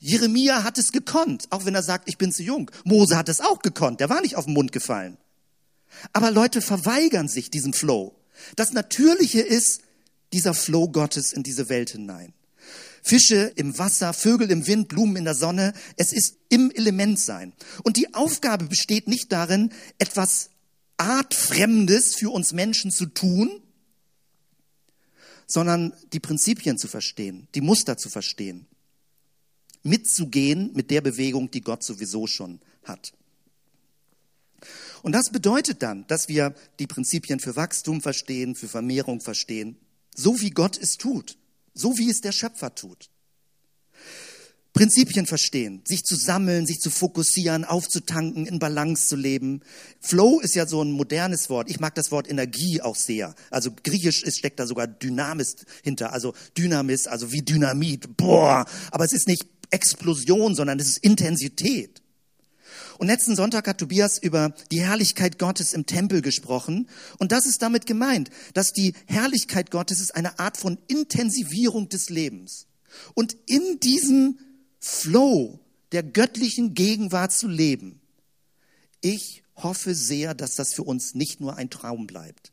[0.00, 2.70] Jeremia hat es gekonnt, auch wenn er sagt, ich bin zu jung.
[2.84, 5.18] Mose hat es auch gekonnt, der war nicht auf den Mund gefallen.
[6.14, 8.14] Aber Leute verweigern sich diesem Flow.
[8.56, 9.82] Das Natürliche ist
[10.32, 12.32] dieser Flow Gottes in diese Welt hinein.
[13.02, 15.74] Fische im Wasser, Vögel im Wind, Blumen in der Sonne.
[15.98, 17.52] Es ist im Element sein.
[17.84, 20.48] Und die Aufgabe besteht nicht darin, etwas
[20.96, 23.62] Artfremdes für uns Menschen zu tun,
[25.46, 28.66] sondern die Prinzipien zu verstehen, die Muster zu verstehen,
[29.82, 33.12] mitzugehen mit der Bewegung, die Gott sowieso schon hat.
[35.02, 39.76] Und das bedeutet dann, dass wir die Prinzipien für Wachstum verstehen, für Vermehrung verstehen,
[40.14, 41.36] so wie Gott es tut,
[41.74, 43.10] so wie es der Schöpfer tut.
[44.76, 49.62] Prinzipien verstehen, sich zu sammeln, sich zu fokussieren, aufzutanken, in Balance zu leben.
[50.00, 51.70] Flow ist ja so ein modernes Wort.
[51.70, 53.34] Ich mag das Wort Energie auch sehr.
[53.50, 58.18] Also griechisch ist, steckt da sogar Dynamis hinter, also Dynamis, also wie Dynamit.
[58.18, 62.02] Boah, aber es ist nicht Explosion, sondern es ist Intensität.
[62.98, 66.90] Und letzten Sonntag hat Tobias über die Herrlichkeit Gottes im Tempel gesprochen.
[67.16, 72.10] Und das ist damit gemeint, dass die Herrlichkeit Gottes ist eine Art von Intensivierung des
[72.10, 72.66] Lebens.
[73.14, 74.38] Und in diesem
[74.86, 75.58] Flow
[75.90, 78.00] der göttlichen Gegenwart zu leben.
[79.00, 82.52] Ich hoffe sehr, dass das für uns nicht nur ein Traum bleibt.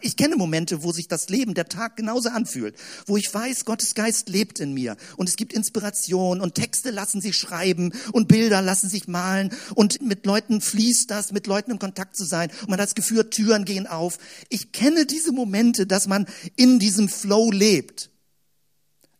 [0.00, 3.96] Ich kenne Momente, wo sich das Leben, der Tag genauso anfühlt, wo ich weiß, Gottes
[3.96, 8.62] Geist lebt in mir und es gibt Inspiration und Texte lassen sich schreiben und Bilder
[8.62, 12.68] lassen sich malen und mit Leuten fließt das, mit Leuten in Kontakt zu sein und
[12.68, 14.18] man hat das Gefühl, Türen gehen auf.
[14.48, 18.10] Ich kenne diese Momente, dass man in diesem Flow lebt.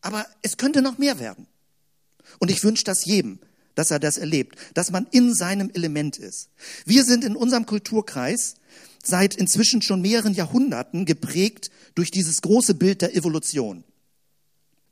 [0.01, 1.49] Aber es könnte noch mehr werden.
[2.39, 3.39] Und ich wünsche das jedem,
[3.75, 6.51] dass er das erlebt, dass man in seinem Element ist.
[6.85, 8.55] Wir sind in unserem Kulturkreis
[9.03, 13.85] seit inzwischen schon mehreren Jahrhunderten geprägt durch dieses große Bild der Evolution.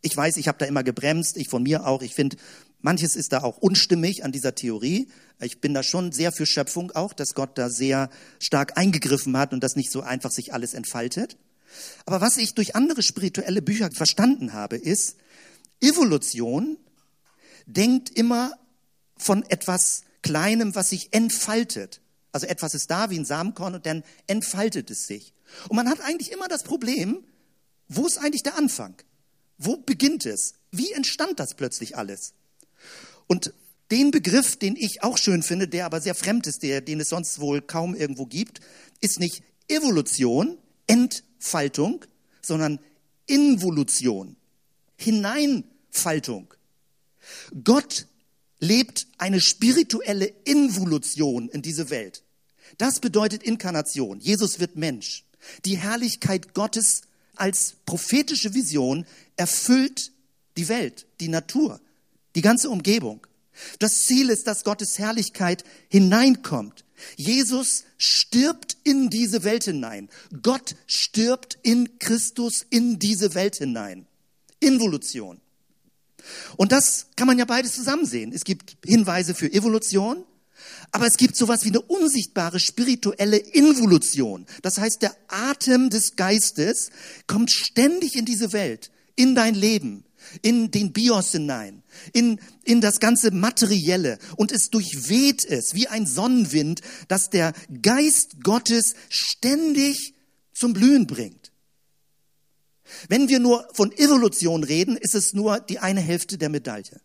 [0.02, 2.02] Ich weiß, ich habe da immer gebremst, ich von mir auch.
[2.02, 2.36] Ich finde,
[2.80, 5.08] manches ist da auch unstimmig an dieser Theorie.
[5.40, 9.52] Ich bin da schon sehr für Schöpfung auch, dass Gott da sehr stark eingegriffen hat
[9.52, 11.36] und dass nicht so einfach sich alles entfaltet.
[12.04, 15.16] Aber was ich durch andere spirituelle Bücher verstanden habe, ist,
[15.80, 16.78] Evolution
[17.66, 18.52] denkt immer
[19.16, 22.00] von etwas Kleinem, was sich entfaltet.
[22.32, 25.32] Also etwas ist da wie ein Samenkorn und dann entfaltet es sich.
[25.68, 27.24] Und man hat eigentlich immer das Problem,
[27.88, 28.96] wo ist eigentlich der Anfang?
[29.58, 30.54] Wo beginnt es?
[30.70, 32.34] Wie entstand das plötzlich alles?
[33.26, 33.54] Und
[33.90, 37.08] den Begriff, den ich auch schön finde, der aber sehr fremd ist, der, den es
[37.08, 38.60] sonst wohl kaum irgendwo gibt,
[39.00, 42.04] ist nicht Evolution, Entfaltung,
[42.42, 42.80] sondern
[43.26, 44.36] Involution,
[44.96, 46.54] Hineinfaltung.
[47.64, 48.06] Gott
[48.58, 52.22] lebt eine spirituelle Involution in diese Welt.
[52.78, 54.20] Das bedeutet Inkarnation.
[54.20, 55.24] Jesus wird Mensch.
[55.64, 57.02] Die Herrlichkeit Gottes
[57.36, 60.12] als prophetische Vision erfüllt
[60.56, 61.80] die Welt, die Natur,
[62.34, 63.26] die ganze Umgebung.
[63.78, 66.84] Das Ziel ist, dass Gottes Herrlichkeit hineinkommt.
[67.16, 70.08] Jesus stirbt in diese Welt hinein.
[70.42, 74.06] Gott stirbt in Christus in diese Welt hinein.
[74.60, 75.40] Involution.
[76.56, 78.32] Und das kann man ja beides zusammen sehen.
[78.32, 80.24] Es gibt Hinweise für Evolution,
[80.92, 84.46] aber es gibt sowas wie eine unsichtbare spirituelle Involution.
[84.62, 86.90] Das heißt, der Atem des Geistes
[87.26, 90.04] kommt ständig in diese Welt, in dein Leben,
[90.42, 96.06] in den Bios hinein, in, in das ganze Materielle und es durchweht es wie ein
[96.06, 100.14] Sonnenwind, das der Geist Gottes ständig
[100.52, 101.45] zum Blühen bringt.
[103.08, 107.00] Wenn wir nur von Evolution reden, ist es nur die eine Hälfte der Medaille.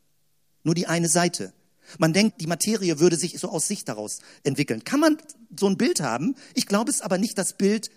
[0.63, 1.53] Nur die eine Seite.
[1.97, 4.83] Man denkt, die Materie würde sich so aus sich daraus entwickeln.
[4.83, 5.17] Kann man
[5.59, 6.35] so ein Bild haben?
[6.53, 7.89] Ich glaube, es ist aber nicht das Bild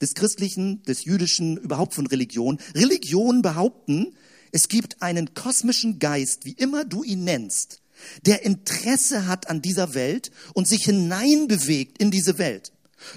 [0.00, 2.58] des Christlichen, des Jüdischen, überhaupt von Religion.
[2.74, 4.14] Religionen behaupten,
[4.52, 7.80] es gibt einen kosmischen Geist, wie immer du ihn nennst,
[8.24, 12.72] der Interesse hat an dieser Welt und sich hineinbewegt in diese Welt.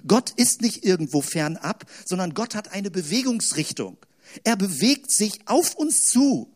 [0.08, 3.97] Gott ist nicht irgendwo fernab, sondern Gott hat eine Bewegungsrichtung.
[4.43, 6.54] Er bewegt sich auf uns zu.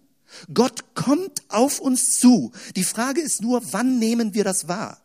[0.54, 2.52] Gott kommt auf uns zu.
[2.76, 5.02] Die Frage ist nur, wann nehmen wir das wahr?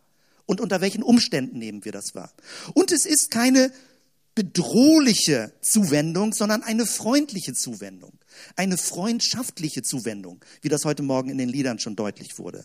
[0.47, 2.33] Und unter welchen Umständen nehmen wir das wahr?
[2.75, 3.71] Und es ist keine
[4.35, 8.13] bedrohliche Zuwendung, sondern eine freundliche Zuwendung.
[8.57, 12.65] Eine freundschaftliche Zuwendung, wie das heute Morgen in den Liedern schon deutlich wurde.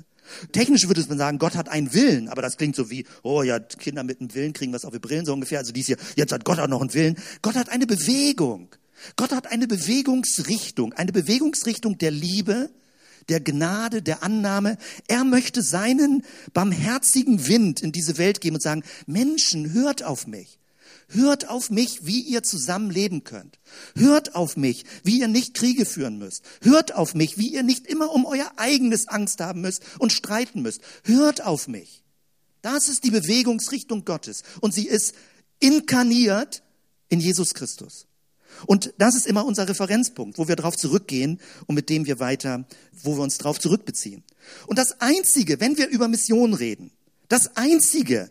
[0.52, 3.60] Technisch würde man sagen, Gott hat einen Willen, aber das klingt so wie, oh ja,
[3.60, 5.60] Kinder mit einem Willen kriegen was auf die Brillen, so ungefähr.
[5.60, 7.18] Also dies hier, jetzt hat Gott auch noch einen Willen.
[7.42, 8.70] Gott hat eine Bewegung.
[9.16, 12.70] Gott hat eine Bewegungsrichtung, eine Bewegungsrichtung der Liebe,
[13.30, 14.78] der Gnade, der Annahme.
[15.08, 20.60] Er möchte seinen barmherzigen Wind in diese Welt geben und sagen, Menschen, hört auf mich.
[21.14, 23.60] Hört auf mich, wie ihr zusammen leben könnt.
[23.96, 26.44] Hört auf mich, wie ihr nicht Kriege führen müsst.
[26.62, 30.62] Hört auf mich, wie ihr nicht immer um euer eigenes Angst haben müsst und streiten
[30.62, 30.82] müsst.
[31.04, 32.04] Hört auf mich.
[32.62, 34.44] Das ist die Bewegungsrichtung Gottes.
[34.62, 35.14] Und sie ist
[35.60, 36.64] inkarniert
[37.10, 38.08] in Jesus Christus.
[38.66, 42.66] Und das ist immer unser Referenzpunkt, wo wir darauf zurückgehen und mit dem wir weiter,
[43.02, 44.24] wo wir uns darauf zurückbeziehen.
[44.68, 46.92] Und das Einzige, wenn wir über Mission reden,
[47.30, 48.30] das Einzige,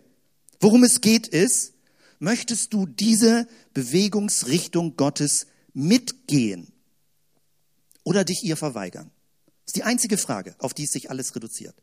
[0.60, 1.72] worum es geht, ist,
[2.22, 6.72] möchtest du diese Bewegungsrichtung Gottes mitgehen
[8.04, 9.10] oder dich ihr verweigern?
[9.64, 11.74] Das ist die einzige Frage, auf die es sich alles reduziert.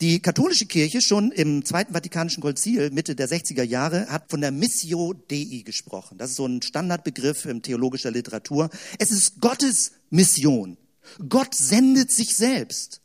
[0.00, 4.50] Die katholische Kirche schon im Zweiten Vatikanischen Konzil Mitte der 60er Jahre hat von der
[4.50, 6.18] Missio Dei gesprochen.
[6.18, 8.70] Das ist so ein Standardbegriff in theologischer Literatur.
[8.98, 10.76] Es ist Gottes Mission.
[11.28, 13.00] Gott sendet sich selbst.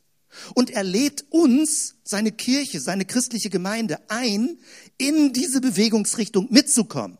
[0.54, 4.58] Und er lädt uns, seine Kirche, seine christliche Gemeinde ein,
[4.98, 7.18] in diese Bewegungsrichtung mitzukommen.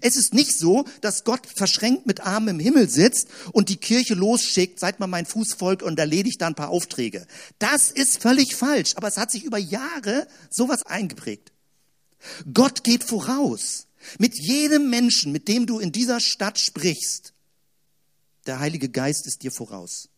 [0.00, 4.14] Es ist nicht so, dass Gott verschränkt mit Armen im Himmel sitzt und die Kirche
[4.14, 7.26] losschickt, seid mal mein Fußvolk und erledigt da ein paar Aufträge.
[7.58, 11.52] Das ist völlig falsch, aber es hat sich über Jahre sowas eingeprägt.
[12.52, 13.86] Gott geht voraus.
[14.18, 17.34] Mit jedem Menschen, mit dem du in dieser Stadt sprichst,
[18.46, 20.08] der Heilige Geist ist dir voraus.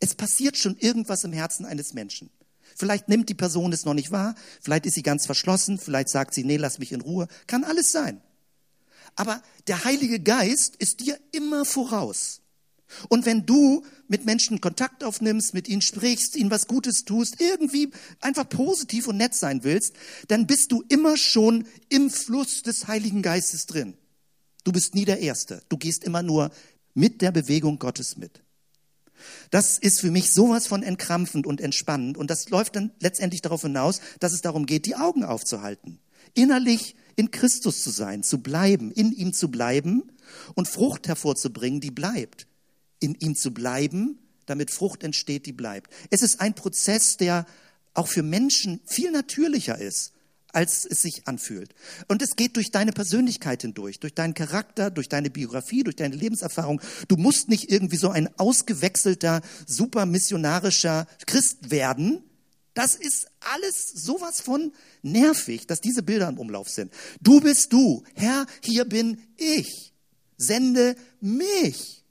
[0.00, 2.30] Es passiert schon irgendwas im Herzen eines Menschen.
[2.76, 6.34] Vielleicht nimmt die Person es noch nicht wahr, vielleicht ist sie ganz verschlossen, vielleicht sagt
[6.34, 7.28] sie, nee, lass mich in Ruhe.
[7.46, 8.20] Kann alles sein.
[9.16, 12.40] Aber der Heilige Geist ist dir immer voraus.
[13.08, 17.90] Und wenn du mit Menschen Kontakt aufnimmst, mit ihnen sprichst, ihnen was Gutes tust, irgendwie
[18.20, 19.94] einfach positiv und nett sein willst,
[20.28, 23.96] dann bist du immer schon im Fluss des Heiligen Geistes drin.
[24.64, 25.62] Du bist nie der Erste.
[25.68, 26.50] Du gehst immer nur
[26.94, 28.43] mit der Bewegung Gottes mit.
[29.50, 33.62] Das ist für mich sowas von entkrampfend und entspannend und das läuft dann letztendlich darauf
[33.62, 35.98] hinaus, dass es darum geht, die Augen aufzuhalten.
[36.34, 40.02] Innerlich in Christus zu sein, zu bleiben, in ihm zu bleiben
[40.54, 42.46] und Frucht hervorzubringen, die bleibt.
[43.00, 45.92] In ihm zu bleiben, damit Frucht entsteht, die bleibt.
[46.10, 47.46] Es ist ein Prozess, der
[47.92, 50.13] auch für Menschen viel natürlicher ist
[50.54, 51.74] als es sich anfühlt.
[52.08, 56.16] Und es geht durch deine Persönlichkeit hindurch, durch deinen Charakter, durch deine Biografie, durch deine
[56.16, 56.80] Lebenserfahrung.
[57.08, 62.22] Du musst nicht irgendwie so ein ausgewechselter, super missionarischer Christ werden.
[62.74, 66.92] Das ist alles sowas von nervig, dass diese Bilder im Umlauf sind.
[67.20, 68.02] Du bist du.
[68.14, 69.92] Herr, hier bin ich.
[70.36, 72.04] Sende mich.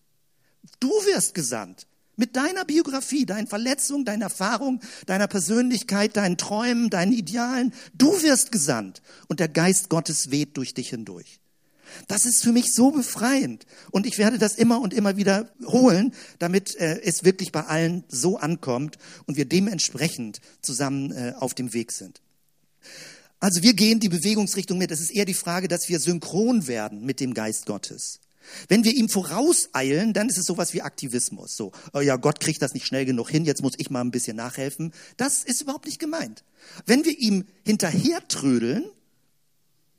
[0.79, 1.87] Du wirst gesandt.
[2.15, 7.73] Mit deiner Biografie, deinen Verletzungen, deiner Erfahrung, deiner Persönlichkeit, deinen Träumen, deinen Idealen.
[7.93, 11.39] Du wirst gesandt und der Geist Gottes weht durch dich hindurch.
[12.07, 16.13] Das ist für mich so befreiend und ich werde das immer und immer wieder holen,
[16.39, 21.73] damit äh, es wirklich bei allen so ankommt und wir dementsprechend zusammen äh, auf dem
[21.73, 22.21] Weg sind.
[23.39, 24.91] Also wir gehen die Bewegungsrichtung mit.
[24.91, 28.21] Es ist eher die Frage, dass wir synchron werden mit dem Geist Gottes.
[28.67, 31.55] Wenn wir ihm vorauseilen, dann ist es sowas wie Aktivismus.
[31.55, 34.11] So, oh ja, Gott kriegt das nicht schnell genug hin, jetzt muss ich mal ein
[34.11, 34.93] bisschen nachhelfen.
[35.17, 36.43] Das ist überhaupt nicht gemeint.
[36.85, 38.85] Wenn wir ihm hinterher trödeln,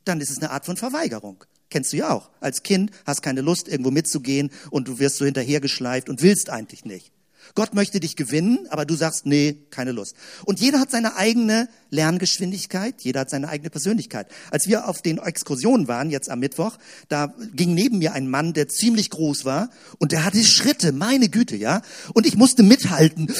[0.04, 1.44] dann ist es eine Art von Verweigerung.
[1.70, 2.30] Kennst du ja auch.
[2.40, 6.84] Als Kind hast keine Lust, irgendwo mitzugehen und du wirst so hinterhergeschleift und willst eigentlich
[6.84, 7.13] nicht.
[7.54, 10.16] Gott möchte dich gewinnen, aber du sagst, nee, keine Lust.
[10.44, 14.28] Und jeder hat seine eigene Lerngeschwindigkeit, jeder hat seine eigene Persönlichkeit.
[14.50, 16.78] Als wir auf den Exkursionen waren, jetzt am Mittwoch,
[17.08, 21.28] da ging neben mir ein Mann, der ziemlich groß war und der hatte Schritte, meine
[21.28, 21.82] Güte, ja.
[22.14, 23.32] Und ich musste mithalten.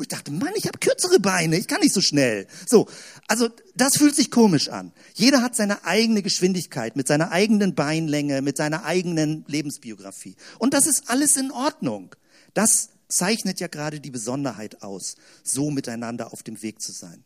[0.00, 2.46] Ich dachte, Mann, ich habe kürzere Beine, ich kann nicht so schnell.
[2.66, 2.88] So,
[3.28, 4.92] also das fühlt sich komisch an.
[5.14, 10.36] Jeder hat seine eigene Geschwindigkeit mit seiner eigenen Beinlänge, mit seiner eigenen Lebensbiografie.
[10.58, 12.14] Und das ist alles in Ordnung.
[12.54, 17.24] Das zeichnet ja gerade die Besonderheit aus, so miteinander auf dem Weg zu sein.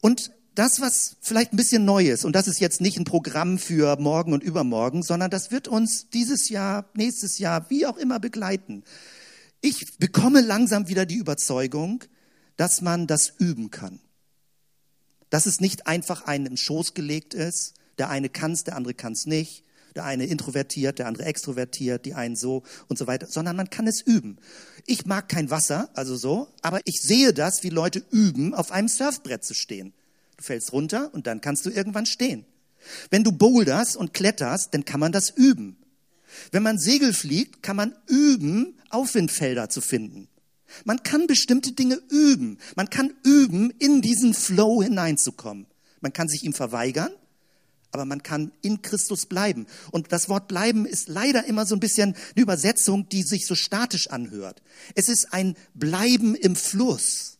[0.00, 3.58] Und das, was vielleicht ein bisschen neu ist, und das ist jetzt nicht ein Programm
[3.58, 8.20] für morgen und übermorgen, sondern das wird uns dieses Jahr, nächstes Jahr, wie auch immer
[8.20, 8.84] begleiten.
[9.60, 12.04] Ich bekomme langsam wieder die Überzeugung,
[12.56, 14.00] dass man das üben kann.
[15.30, 18.94] Dass es nicht einfach einem im Schoß gelegt ist, der eine kann es, der andere
[18.94, 19.63] kann es nicht,
[19.94, 23.86] der eine introvertiert, der andere extrovertiert, die einen so und so weiter, sondern man kann
[23.86, 24.38] es üben.
[24.86, 28.88] Ich mag kein Wasser, also so, aber ich sehe das, wie Leute üben, auf einem
[28.88, 29.92] Surfbrett zu stehen.
[30.36, 32.44] Du fällst runter und dann kannst du irgendwann stehen.
[33.10, 35.76] Wenn du boulderst und kletterst, dann kann man das üben.
[36.50, 40.28] Wenn man Segel fliegt, kann man üben, Aufwindfelder zu finden.
[40.84, 42.58] Man kann bestimmte Dinge üben.
[42.74, 45.66] Man kann üben, in diesen Flow hineinzukommen.
[46.00, 47.12] Man kann sich ihm verweigern
[47.94, 49.66] aber man kann in Christus bleiben.
[49.92, 53.54] Und das Wort bleiben ist leider immer so ein bisschen eine Übersetzung, die sich so
[53.54, 54.62] statisch anhört.
[54.96, 57.38] Es ist ein Bleiben im Fluss.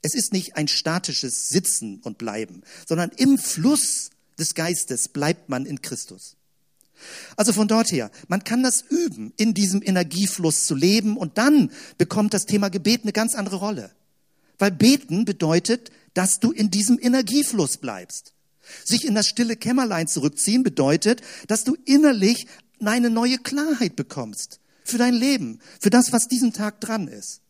[0.00, 5.66] Es ist nicht ein statisches Sitzen und Bleiben, sondern im Fluss des Geistes bleibt man
[5.66, 6.36] in Christus.
[7.36, 11.70] Also von dort her, man kann das üben, in diesem Energiefluss zu leben und dann
[11.98, 13.90] bekommt das Thema Gebet eine ganz andere Rolle.
[14.58, 18.32] Weil beten bedeutet, dass du in diesem Energiefluss bleibst.
[18.84, 22.46] Sich in das stille Kämmerlein zurückziehen bedeutet, dass du innerlich
[22.84, 27.40] eine neue Klarheit bekommst für dein Leben, für das, was diesen Tag dran ist.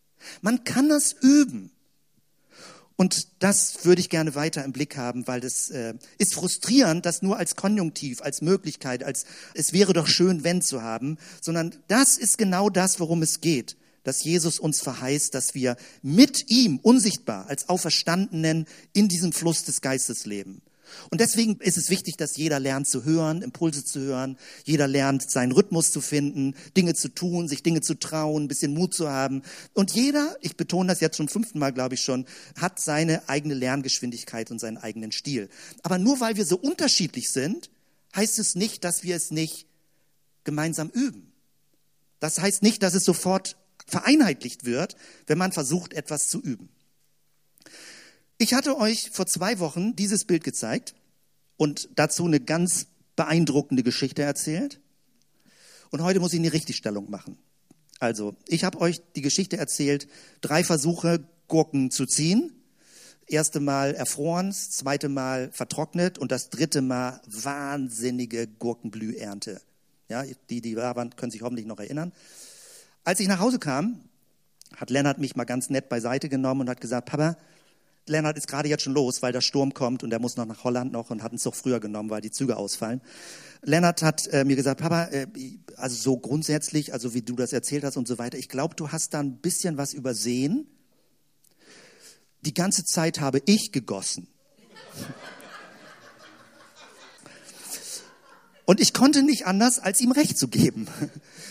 [0.43, 1.71] Man kann das üben.
[2.97, 7.23] Und das würde ich gerne weiter im Blick haben, weil das äh, ist frustrierend, das
[7.23, 12.19] nur als Konjunktiv, als Möglichkeit, als es wäre doch schön, wenn zu haben, sondern das
[12.19, 17.47] ist genau das, worum es geht, dass Jesus uns verheißt, dass wir mit ihm unsichtbar
[17.49, 20.61] als Auferstandenen in diesem Fluss des Geistes leben.
[21.11, 25.31] Und deswegen ist es wichtig, dass jeder lernt zu hören, Impulse zu hören, jeder lernt
[25.31, 29.11] seinen Rhythmus zu finden, Dinge zu tun, sich Dinge zu trauen, ein bisschen Mut zu
[29.11, 29.43] haben.
[29.75, 32.27] Und jeder, ich betone das jetzt schon fünften Mal, glaube ich schon,
[32.57, 35.49] hat seine eigene Lerngeschwindigkeit und seinen eigenen Stil.
[35.83, 37.71] Aber nur weil wir so unterschiedlich sind,
[38.15, 39.67] heißt es nicht, dass wir es nicht
[40.45, 41.33] gemeinsam üben.
[42.19, 46.69] Das heißt nicht, dass es sofort vereinheitlicht wird, wenn man versucht, etwas zu üben.
[48.43, 50.95] Ich hatte euch vor zwei Wochen dieses Bild gezeigt
[51.59, 54.81] und dazu eine ganz beeindruckende Geschichte erzählt.
[55.91, 57.37] Und heute muss ich eine Richtigstellung machen.
[57.99, 60.09] Also, ich habe euch die Geschichte erzählt,
[60.41, 62.51] drei Versuche, Gurken zu ziehen.
[63.27, 69.61] Erste Mal erfroren, zweite Mal vertrocknet und das dritte Mal wahnsinnige Gurkenblühernte.
[70.09, 72.11] Ja, die, die da waren, können sich hoffentlich noch erinnern.
[73.05, 74.01] Als ich nach Hause kam,
[74.77, 77.37] hat Lennart mich mal ganz nett beiseite genommen und hat gesagt, Papa,
[78.11, 80.65] Lennart ist gerade jetzt schon los, weil der Sturm kommt und er muss noch nach
[80.65, 83.01] Holland noch und hat einen Zug früher genommen, weil die Züge ausfallen.
[83.63, 85.27] Lennart hat äh, mir gesagt, Papa, äh,
[85.77, 88.91] also so grundsätzlich, also wie du das erzählt hast und so weiter, ich glaube, du
[88.91, 90.67] hast da ein bisschen was übersehen.
[92.43, 94.29] Die ganze Zeit habe ich gegossen.
[98.65, 100.87] Und ich konnte nicht anders, als ihm recht zu geben.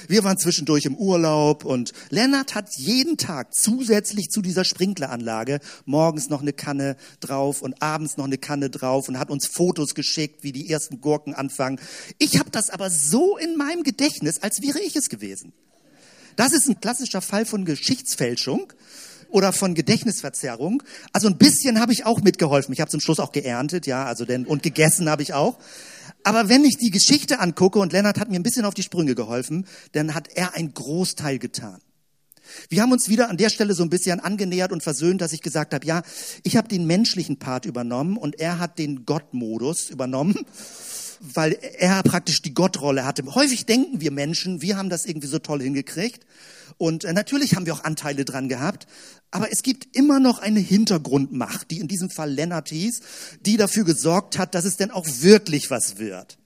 [0.10, 6.30] Wir waren zwischendurch im Urlaub und Lennart hat jeden Tag zusätzlich zu dieser Sprinkleranlage morgens
[6.30, 10.43] noch eine Kanne drauf und abends noch eine Kanne drauf und hat uns Fotos geschickt,
[10.43, 11.80] wie die ersten Gurken anfangen.
[12.18, 15.53] Ich habe das aber so in meinem Gedächtnis, als wäre ich es gewesen.
[16.36, 18.74] Das ist ein klassischer Fall von Geschichtsfälschung
[19.30, 20.82] oder von Gedächtnisverzerrung.
[21.14, 22.74] Also ein bisschen habe ich auch mitgeholfen.
[22.74, 25.60] Ich habe zum Schluss auch geerntet, ja, also denn und gegessen habe ich auch.
[26.24, 29.15] Aber wenn ich die Geschichte angucke, und Lennart hat mir ein bisschen auf die Sprünge
[29.15, 31.82] geholfen, dann hat er einen Großteil getan.
[32.70, 35.41] Wir haben uns wieder an der Stelle so ein bisschen angenähert und versöhnt, dass ich
[35.41, 36.01] gesagt habe, ja,
[36.43, 40.36] ich habe den menschlichen Part übernommen und er hat den Gottmodus übernommen,
[41.20, 43.24] weil er praktisch die Gottrolle hatte.
[43.36, 46.26] Häufig denken wir Menschen, wir haben das irgendwie so toll hingekriegt.
[46.78, 48.88] Und äh, natürlich haben wir auch Anteile dran gehabt,
[49.32, 53.01] aber es gibt immer noch eine Hintergrundmacht, die in diesem Fall Lennart hieß,
[53.45, 56.38] die dafür gesorgt hat, dass es denn auch wirklich was wird.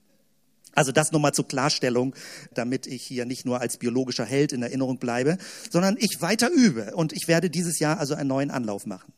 [0.74, 2.14] Also das nochmal zur Klarstellung,
[2.52, 5.38] damit ich hier nicht nur als biologischer Held in Erinnerung bleibe,
[5.70, 6.94] sondern ich weiter übe.
[6.94, 9.12] Und ich werde dieses Jahr also einen neuen Anlauf machen.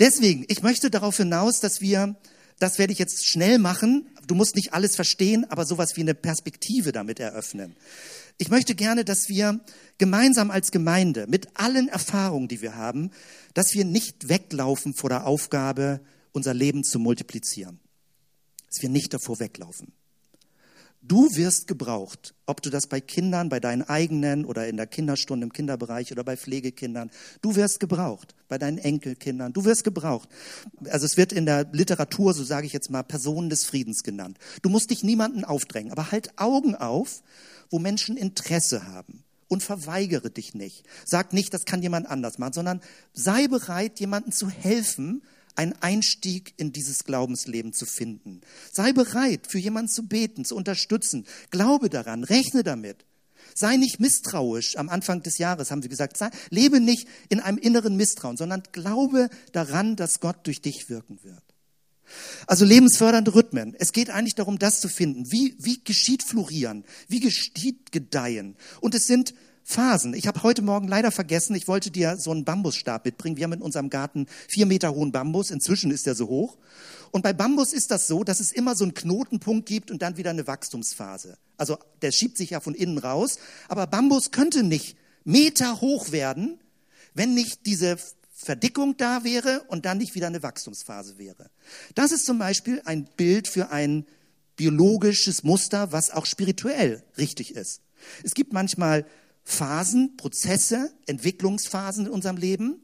[0.00, 2.16] Deswegen, ich möchte darauf hinaus, dass wir,
[2.58, 6.14] das werde ich jetzt schnell machen, du musst nicht alles verstehen, aber sowas wie eine
[6.14, 7.76] Perspektive damit eröffnen.
[8.40, 9.58] Ich möchte gerne, dass wir
[9.98, 13.10] gemeinsam als Gemeinde mit allen Erfahrungen, die wir haben,
[13.52, 17.80] dass wir nicht weglaufen vor der Aufgabe, unser Leben zu multiplizieren.
[18.68, 19.92] Dass wir nicht davor weglaufen.
[21.02, 25.44] Du wirst gebraucht, ob du das bei Kindern, bei deinen eigenen oder in der Kinderstunde
[25.44, 27.10] im Kinderbereich oder bei Pflegekindern.
[27.40, 29.52] Du wirst gebraucht, bei deinen Enkelkindern.
[29.52, 30.28] Du wirst gebraucht.
[30.90, 34.38] Also es wird in der Literatur, so sage ich jetzt mal, Personen des Friedens genannt.
[34.62, 37.22] Du musst dich niemanden aufdrängen, aber halt Augen auf
[37.70, 39.24] wo Menschen Interesse haben.
[39.50, 40.84] Und verweigere dich nicht.
[41.06, 42.80] Sag nicht, das kann jemand anders machen, sondern
[43.14, 45.22] sei bereit, jemandem zu helfen,
[45.58, 48.42] einen Einstieg in dieses Glaubensleben zu finden.
[48.70, 51.26] Sei bereit, für jemanden zu beten, zu unterstützen.
[51.50, 53.06] Glaube daran, rechne damit.
[53.54, 56.16] Sei nicht misstrauisch am Anfang des Jahres, haben sie gesagt.
[56.16, 61.18] Sei, lebe nicht in einem inneren Misstrauen, sondern glaube daran, dass Gott durch dich wirken
[61.24, 61.42] wird.
[62.46, 63.74] Also lebensfördernde Rhythmen.
[63.78, 65.30] Es geht eigentlich darum, das zu finden.
[65.30, 66.84] Wie, wie geschieht Florieren?
[67.08, 68.56] Wie geschieht Gedeihen?
[68.80, 69.34] Und es sind
[69.70, 70.14] Phasen.
[70.14, 73.36] Ich habe heute Morgen leider vergessen, ich wollte dir so einen Bambusstab mitbringen.
[73.36, 75.50] Wir haben in unserem Garten vier Meter hohen Bambus.
[75.50, 76.56] Inzwischen ist er so hoch.
[77.10, 80.16] Und bei Bambus ist das so, dass es immer so einen Knotenpunkt gibt und dann
[80.16, 81.36] wieder eine Wachstumsphase.
[81.58, 83.38] Also der schiebt sich ja von innen raus.
[83.68, 86.58] Aber Bambus könnte nicht Meter hoch werden,
[87.12, 87.98] wenn nicht diese
[88.40, 91.50] Verdickung da wäre und dann nicht wieder eine Wachstumsphase wäre.
[91.96, 94.06] Das ist zum Beispiel ein Bild für ein
[94.54, 97.80] biologisches Muster, was auch spirituell richtig ist.
[98.22, 99.04] Es gibt manchmal
[99.42, 102.80] Phasen, Prozesse, Entwicklungsphasen in unserem Leben.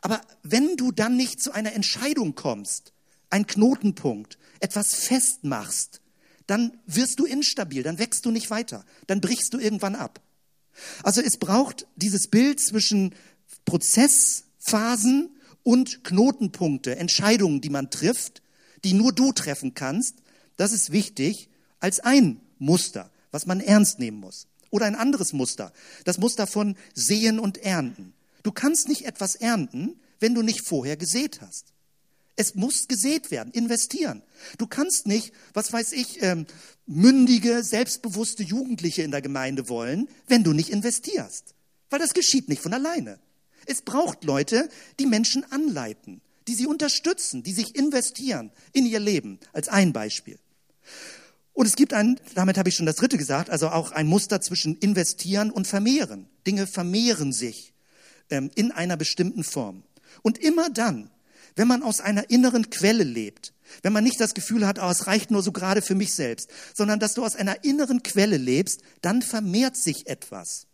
[0.00, 2.94] Aber wenn du dann nicht zu einer Entscheidung kommst,
[3.28, 6.00] ein Knotenpunkt, etwas festmachst,
[6.46, 10.22] dann wirst du instabil, dann wächst du nicht weiter, dann brichst du irgendwann ab.
[11.02, 13.14] Also es braucht dieses Bild zwischen
[13.66, 15.30] Prozess, Phasen
[15.62, 18.42] und Knotenpunkte, Entscheidungen, die man trifft,
[18.84, 20.16] die nur du treffen kannst.
[20.56, 21.48] Das ist wichtig
[21.78, 24.48] als ein Muster, was man ernst nehmen muss.
[24.70, 25.72] Oder ein anderes Muster,
[26.04, 28.12] das Muster von Sehen und Ernten.
[28.42, 31.72] Du kannst nicht etwas ernten, wenn du nicht vorher gesät hast.
[32.34, 34.22] Es muss gesät werden, investieren.
[34.58, 36.46] Du kannst nicht, was weiß ich, ähm,
[36.86, 41.54] mündige, selbstbewusste Jugendliche in der Gemeinde wollen, wenn du nicht investierst.
[41.88, 43.18] Weil das geschieht nicht von alleine.
[43.66, 49.38] Es braucht Leute, die Menschen anleiten, die sie unterstützen, die sich investieren in ihr Leben,
[49.52, 50.38] als ein Beispiel.
[51.52, 54.40] Und es gibt ein, damit habe ich schon das dritte gesagt, also auch ein Muster
[54.40, 56.28] zwischen investieren und vermehren.
[56.46, 57.72] Dinge vermehren sich
[58.30, 59.82] ähm, in einer bestimmten Form.
[60.22, 61.10] Und immer dann,
[61.56, 65.06] wenn man aus einer inneren Quelle lebt, wenn man nicht das Gefühl hat, oh, es
[65.06, 68.82] reicht nur so gerade für mich selbst, sondern dass du aus einer inneren Quelle lebst,
[69.00, 70.66] dann vermehrt sich etwas.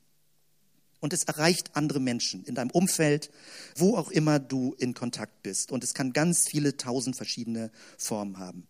[1.02, 3.30] Und es erreicht andere Menschen in deinem Umfeld,
[3.76, 5.72] wo auch immer du in Kontakt bist.
[5.72, 8.68] Und es kann ganz viele tausend verschiedene Formen haben.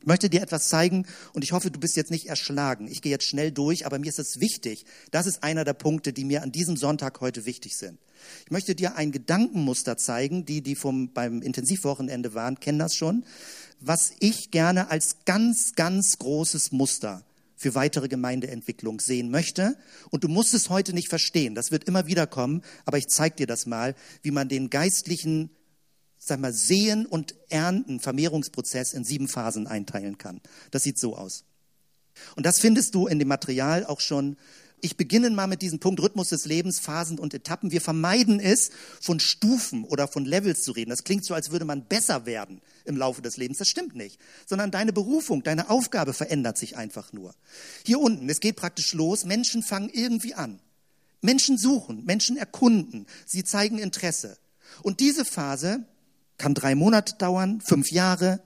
[0.00, 2.88] Ich möchte dir etwas zeigen und ich hoffe, du bist jetzt nicht erschlagen.
[2.88, 4.86] Ich gehe jetzt schnell durch, aber mir ist es wichtig.
[5.12, 7.98] Das ist einer der Punkte, die mir an diesem Sonntag heute wichtig sind.
[8.44, 10.44] Ich möchte dir ein Gedankenmuster zeigen.
[10.44, 13.24] Die, die vom, beim Intensivwochenende waren, kennen das schon.
[13.80, 17.24] Was ich gerne als ganz, ganz großes Muster
[17.58, 19.76] für weitere Gemeindeentwicklung sehen möchte.
[20.10, 21.54] Und du musst es heute nicht verstehen.
[21.54, 22.62] Das wird immer wieder kommen.
[22.86, 25.50] Aber ich zeige dir das mal, wie man den geistlichen
[26.18, 30.40] sag mal, Sehen und Ernten, Vermehrungsprozess in sieben Phasen einteilen kann.
[30.70, 31.44] Das sieht so aus.
[32.36, 34.36] Und das findest du in dem Material auch schon.
[34.80, 37.72] Ich beginne mal mit diesem Punkt Rhythmus des Lebens, Phasen und Etappen.
[37.72, 38.70] Wir vermeiden es,
[39.00, 40.90] von Stufen oder von Levels zu reden.
[40.90, 43.58] Das klingt so, als würde man besser werden im Laufe des Lebens.
[43.58, 44.18] Das stimmt nicht.
[44.46, 47.34] Sondern deine Berufung, deine Aufgabe verändert sich einfach nur.
[47.84, 49.24] Hier unten, es geht praktisch los.
[49.24, 50.60] Menschen fangen irgendwie an.
[51.20, 54.38] Menschen suchen, Menschen erkunden, sie zeigen Interesse.
[54.82, 55.84] Und diese Phase
[56.36, 58.40] kann drei Monate dauern, fünf Jahre.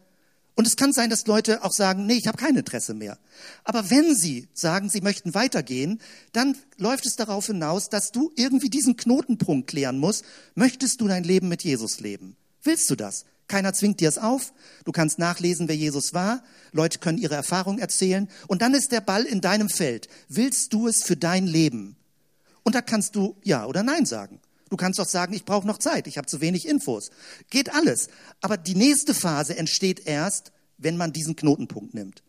[0.55, 3.19] Und es kann sein, dass Leute auch sagen, nee, ich habe kein Interesse mehr.
[3.65, 6.01] Aber wenn sie sagen, sie möchten weitergehen,
[6.33, 10.25] dann läuft es darauf hinaus, dass du irgendwie diesen Knotenpunkt klären musst.
[10.55, 12.37] Möchtest du dein Leben mit Jesus leben?
[12.63, 13.25] Willst du das?
[13.49, 14.53] Keiner zwingt dir es auf.
[14.85, 16.43] Du kannst nachlesen, wer Jesus war.
[16.73, 18.29] Leute können ihre Erfahrung erzählen.
[18.47, 20.09] Und dann ist der Ball in deinem Feld.
[20.29, 21.97] Willst du es für dein Leben?
[22.63, 24.41] Und da kannst du Ja oder Nein sagen.
[24.73, 27.11] Du kannst doch sagen, ich brauche noch Zeit, ich habe zu wenig Infos.
[27.51, 28.09] Geht alles.
[28.41, 32.23] Aber die nächste Phase entsteht erst, wenn man diesen Knotenpunkt nimmt.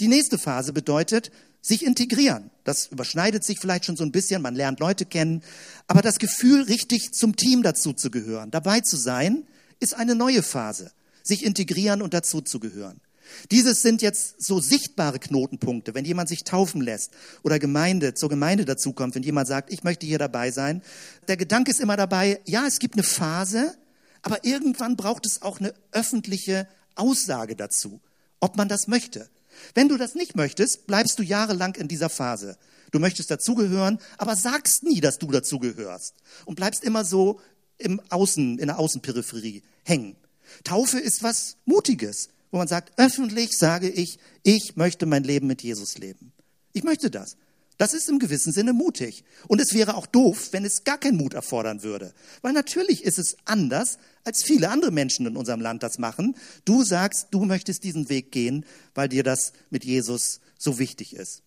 [0.00, 1.30] Die nächste Phase bedeutet,
[1.60, 2.50] sich integrieren.
[2.64, 5.42] Das überschneidet sich vielleicht schon so ein bisschen, man lernt Leute kennen,
[5.88, 9.46] aber das Gefühl, richtig zum Team dazu zu gehören, dabei zu sein,
[9.78, 10.92] ist eine neue Phase.
[11.22, 13.02] Sich integrieren und dazu zu gehören.
[13.50, 17.12] Dieses sind jetzt so sichtbare Knotenpunkte, wenn jemand sich taufen lässt
[17.42, 20.82] oder Gemeinde, zur Gemeinde dazukommt, wenn jemand sagt, ich möchte hier dabei sein.
[21.28, 23.74] Der Gedanke ist immer dabei, ja, es gibt eine Phase,
[24.22, 28.00] aber irgendwann braucht es auch eine öffentliche Aussage dazu,
[28.40, 29.28] ob man das möchte.
[29.74, 32.56] Wenn du das nicht möchtest, bleibst du jahrelang in dieser Phase.
[32.90, 36.14] Du möchtest dazugehören, aber sagst nie, dass du dazugehörst
[36.44, 37.40] und bleibst immer so
[37.78, 40.16] im Außen, in der Außenperipherie hängen.
[40.64, 45.62] Taufe ist was Mutiges wo man sagt, öffentlich sage ich, ich möchte mein Leben mit
[45.62, 46.32] Jesus leben.
[46.72, 47.36] Ich möchte das.
[47.80, 49.24] Das ist im gewissen Sinne mutig.
[49.48, 52.12] Und es wäre auch doof, wenn es gar keinen Mut erfordern würde.
[52.42, 56.36] Weil natürlich ist es anders, als viele andere Menschen in unserem Land das machen.
[56.66, 61.42] Du sagst, du möchtest diesen Weg gehen, weil dir das mit Jesus so wichtig ist.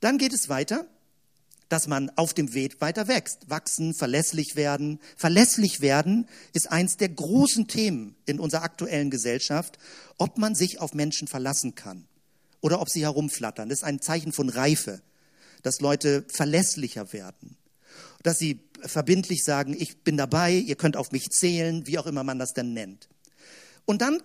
[0.00, 0.86] Dann geht es weiter
[1.68, 5.00] dass man auf dem Weg weiter wächst, wachsen, verlässlich werden.
[5.16, 9.78] Verlässlich werden ist eins der großen Themen in unserer aktuellen Gesellschaft,
[10.18, 12.06] ob man sich auf Menschen verlassen kann
[12.60, 13.68] oder ob sie herumflattern.
[13.68, 15.02] Das ist ein Zeichen von Reife,
[15.62, 17.56] dass Leute verlässlicher werden,
[18.22, 22.24] dass sie verbindlich sagen, ich bin dabei, ihr könnt auf mich zählen, wie auch immer
[22.24, 23.08] man das denn nennt.
[23.86, 24.22] Und dann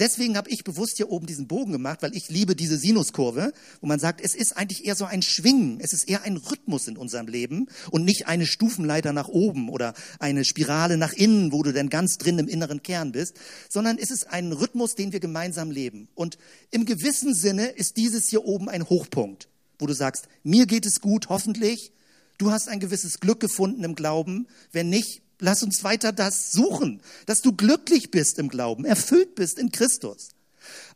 [0.00, 3.86] deswegen habe ich bewusst hier oben diesen Bogen gemacht, weil ich liebe diese Sinuskurve, wo
[3.86, 6.96] man sagt, es ist eigentlich eher so ein Schwingen, es ist eher ein Rhythmus in
[6.96, 11.72] unserem Leben und nicht eine Stufenleiter nach oben oder eine Spirale nach innen, wo du
[11.72, 13.36] dann ganz drin im inneren Kern bist,
[13.68, 16.08] sondern es ist ein Rhythmus, den wir gemeinsam leben.
[16.14, 16.38] Und
[16.70, 21.00] im gewissen Sinne ist dieses hier oben ein Hochpunkt, wo du sagst, mir geht es
[21.00, 21.92] gut, hoffentlich.
[22.38, 24.46] Du hast ein gewisses Glück gefunden im Glauben.
[24.70, 29.58] Wenn nicht, Lass uns weiter das suchen, dass du glücklich bist im Glauben, erfüllt bist
[29.58, 30.30] in Christus.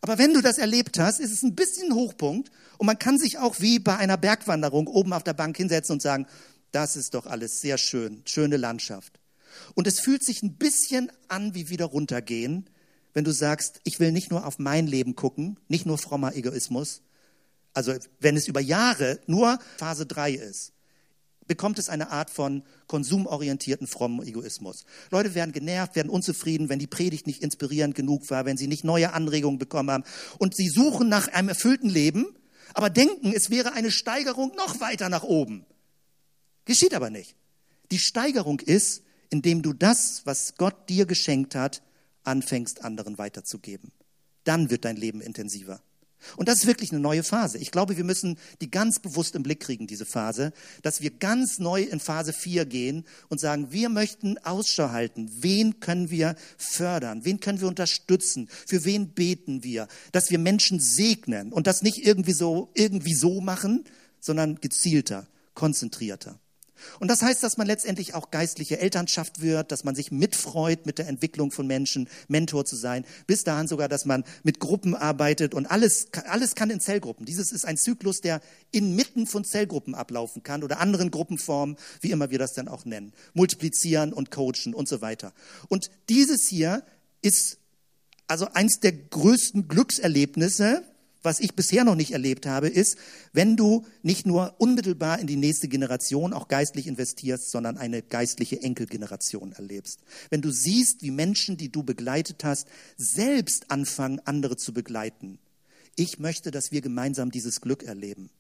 [0.00, 3.38] Aber wenn du das erlebt hast, ist es ein bisschen Hochpunkt und man kann sich
[3.38, 6.26] auch wie bei einer Bergwanderung oben auf der Bank hinsetzen und sagen,
[6.72, 9.20] das ist doch alles sehr schön, schöne Landschaft.
[9.74, 12.70] Und es fühlt sich ein bisschen an wie wieder runtergehen,
[13.12, 17.02] wenn du sagst, ich will nicht nur auf mein Leben gucken, nicht nur frommer Egoismus,
[17.74, 20.72] also wenn es über Jahre nur Phase 3 ist,
[21.50, 24.84] bekommt es eine Art von konsumorientierten frommen Egoismus.
[25.10, 28.84] Leute werden genervt, werden unzufrieden, wenn die Predigt nicht inspirierend genug war, wenn sie nicht
[28.84, 30.04] neue Anregungen bekommen haben.
[30.38, 32.24] Und sie suchen nach einem erfüllten Leben,
[32.72, 35.66] aber denken, es wäre eine Steigerung noch weiter nach oben.
[36.66, 37.34] Geschieht aber nicht.
[37.90, 41.82] Die Steigerung ist, indem du das, was Gott dir geschenkt hat,
[42.22, 43.90] anfängst, anderen weiterzugeben.
[44.44, 45.82] Dann wird dein Leben intensiver.
[46.36, 47.58] Und das ist wirklich eine neue Phase.
[47.58, 50.52] Ich glaube, wir müssen die ganz bewusst im Blick kriegen, diese Phase,
[50.82, 55.30] dass wir ganz neu in Phase 4 gehen und sagen, wir möchten Ausschau halten.
[55.40, 57.24] Wen können wir fördern?
[57.24, 58.48] Wen können wir unterstützen?
[58.66, 59.88] Für wen beten wir?
[60.12, 63.84] Dass wir Menschen segnen und das nicht irgendwie so, irgendwie so machen,
[64.20, 66.38] sondern gezielter, konzentrierter.
[66.98, 70.98] Und das heißt, dass man letztendlich auch geistliche Elternschaft wird, dass man sich mitfreut mit
[70.98, 75.54] der Entwicklung von Menschen, Mentor zu sein, bis dahin sogar, dass man mit Gruppen arbeitet
[75.54, 77.26] und alles, alles kann in Zellgruppen.
[77.26, 78.40] Dieses ist ein Zyklus, der
[78.72, 83.12] inmitten von Zellgruppen ablaufen kann oder anderen Gruppenformen, wie immer wir das dann auch nennen.
[83.34, 85.32] Multiplizieren und coachen und so weiter.
[85.68, 86.82] Und dieses hier
[87.22, 87.58] ist
[88.26, 90.84] also eins der größten Glückserlebnisse,
[91.22, 92.96] was ich bisher noch nicht erlebt habe, ist,
[93.32, 98.62] wenn du nicht nur unmittelbar in die nächste Generation auch geistlich investierst, sondern eine geistliche
[98.62, 100.00] Enkelgeneration erlebst.
[100.30, 105.38] Wenn du siehst, wie Menschen, die du begleitet hast, selbst anfangen, andere zu begleiten.
[105.96, 108.30] Ich möchte, dass wir gemeinsam dieses Glück erleben.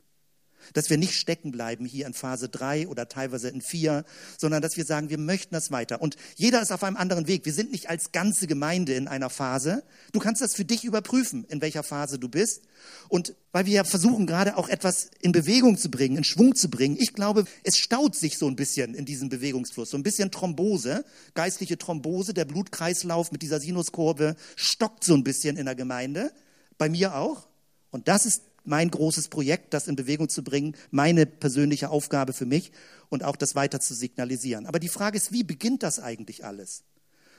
[0.72, 4.04] Dass wir nicht stecken bleiben hier in Phase drei oder teilweise in vier,
[4.38, 6.00] sondern dass wir sagen, wir möchten das weiter.
[6.00, 7.44] Und jeder ist auf einem anderen Weg.
[7.44, 9.82] Wir sind nicht als ganze Gemeinde in einer Phase.
[10.12, 12.62] Du kannst das für dich überprüfen, in welcher Phase du bist.
[13.08, 16.70] Und weil wir ja versuchen, gerade auch etwas in Bewegung zu bringen, in Schwung zu
[16.70, 19.90] bringen, ich glaube, es staut sich so ein bisschen in diesem Bewegungsfluss.
[19.90, 21.04] So ein bisschen Thrombose,
[21.34, 26.32] geistliche Thrombose, der Blutkreislauf mit dieser Sinuskurve stockt so ein bisschen in der Gemeinde.
[26.78, 27.48] Bei mir auch.
[27.90, 32.46] Und das ist mein großes Projekt, das in Bewegung zu bringen, meine persönliche Aufgabe für
[32.46, 32.72] mich
[33.08, 34.66] und auch das weiter zu signalisieren.
[34.66, 36.82] Aber die Frage ist, wie beginnt das eigentlich alles?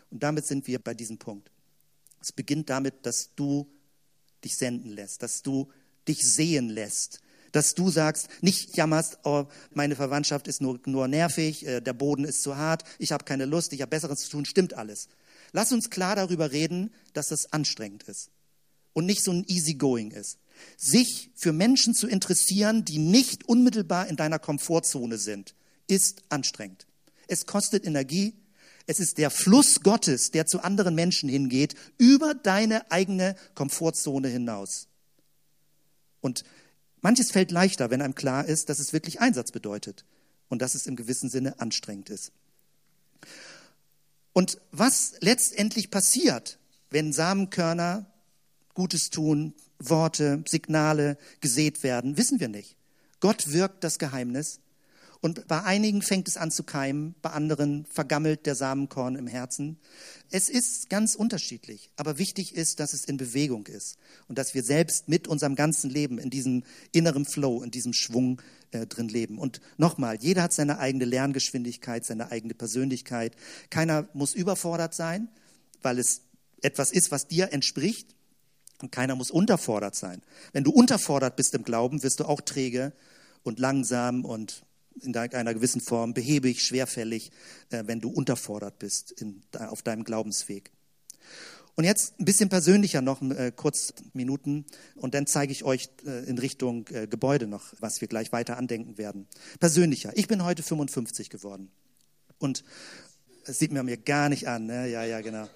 [0.09, 1.51] Und damit sind wir bei diesem Punkt.
[2.21, 3.67] Es beginnt damit, dass du
[4.43, 5.69] dich senden lässt, dass du
[6.07, 11.65] dich sehen lässt, dass du sagst, nicht jammerst, oh, meine Verwandtschaft ist nur, nur nervig,
[11.65, 14.45] äh, der Boden ist zu hart, ich habe keine Lust, ich habe Besseres zu tun,
[14.45, 15.07] stimmt alles.
[15.51, 18.29] Lass uns klar darüber reden, dass das anstrengend ist
[18.93, 20.37] und nicht so ein Easygoing ist
[20.77, 25.55] sich für Menschen zu interessieren, die nicht unmittelbar in deiner Komfortzone sind,
[25.87, 26.87] ist anstrengend.
[27.27, 28.33] Es kostet Energie.
[28.87, 34.87] Es ist der Fluss Gottes, der zu anderen Menschen hingeht, über deine eigene Komfortzone hinaus.
[36.19, 36.43] Und
[37.01, 40.03] manches fällt leichter, wenn einem klar ist, dass es wirklich Einsatz bedeutet
[40.49, 42.31] und dass es im gewissen Sinne anstrengend ist.
[44.33, 46.59] Und was letztendlich passiert,
[46.89, 48.05] wenn Samenkörner
[48.73, 49.53] Gutes tun,
[49.89, 52.75] Worte, Signale gesät werden, wissen wir nicht.
[53.19, 54.59] Gott wirkt das Geheimnis.
[55.21, 59.77] Und bei einigen fängt es an zu keimen, bei anderen vergammelt der Samenkorn im Herzen.
[60.31, 64.63] Es ist ganz unterschiedlich, aber wichtig ist, dass es in Bewegung ist und dass wir
[64.63, 69.37] selbst mit unserem ganzen Leben in diesem inneren Flow, in diesem Schwung äh, drin leben.
[69.37, 73.35] Und nochmal, jeder hat seine eigene Lerngeschwindigkeit, seine eigene Persönlichkeit.
[73.69, 75.29] Keiner muss überfordert sein,
[75.83, 76.21] weil es
[76.63, 78.15] etwas ist, was dir entspricht.
[78.81, 80.21] Und keiner muss unterfordert sein.
[80.53, 82.93] Wenn du unterfordert bist im Glauben, wirst du auch träge
[83.43, 84.63] und langsam und
[85.01, 87.31] in einer gewissen Form behäbig, schwerfällig,
[87.69, 89.15] äh, wenn du unterfordert bist
[89.57, 90.71] auf deinem Glaubensweg.
[91.75, 94.65] Und jetzt ein bisschen persönlicher noch, äh, kurz Minuten,
[94.95, 98.97] und dann zeige ich euch äh, in Richtung Gebäude noch, was wir gleich weiter andenken
[98.97, 99.27] werden.
[99.59, 100.11] Persönlicher.
[100.15, 101.71] Ich bin heute 55 geworden.
[102.37, 102.63] Und
[103.45, 104.89] es sieht mir mir gar nicht an, ne?
[104.89, 105.47] Ja, ja, genau.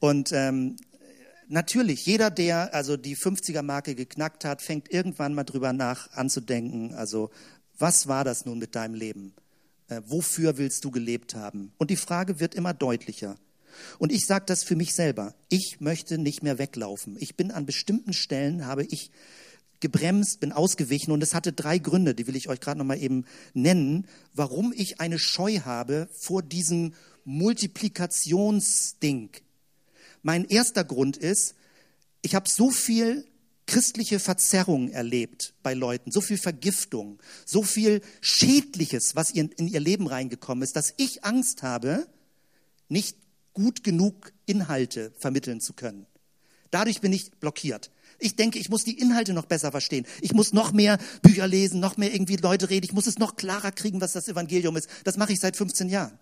[0.00, 0.76] Und ähm,
[1.48, 7.30] natürlich, jeder, der also die 50er-Marke geknackt hat, fängt irgendwann mal drüber nach anzudenken, also
[7.78, 9.34] was war das nun mit deinem Leben?
[9.88, 11.72] Äh, wofür willst du gelebt haben?
[11.78, 13.36] Und die Frage wird immer deutlicher.
[13.98, 15.34] Und ich sage das für mich selber.
[15.48, 17.16] Ich möchte nicht mehr weglaufen.
[17.20, 19.10] Ich bin an bestimmten Stellen, habe ich
[19.80, 23.00] gebremst, bin ausgewichen und es hatte drei Gründe, die will ich euch gerade noch mal
[23.00, 26.94] eben nennen, warum ich eine Scheu habe vor diesem
[27.24, 29.30] Multiplikationsding.
[30.22, 31.54] Mein erster Grund ist,
[32.22, 33.26] ich habe so viel
[33.66, 40.06] christliche Verzerrung erlebt bei Leuten, so viel Vergiftung, so viel Schädliches, was in ihr Leben
[40.06, 42.08] reingekommen ist, dass ich Angst habe,
[42.88, 43.16] nicht
[43.52, 46.06] gut genug Inhalte vermitteln zu können.
[46.70, 47.90] Dadurch bin ich blockiert.
[48.18, 50.06] Ich denke, ich muss die Inhalte noch besser verstehen.
[50.20, 52.84] Ich muss noch mehr Bücher lesen, noch mehr irgendwie Leute reden.
[52.84, 54.88] Ich muss es noch klarer kriegen, was das Evangelium ist.
[55.04, 56.18] Das mache ich seit 15 Jahren.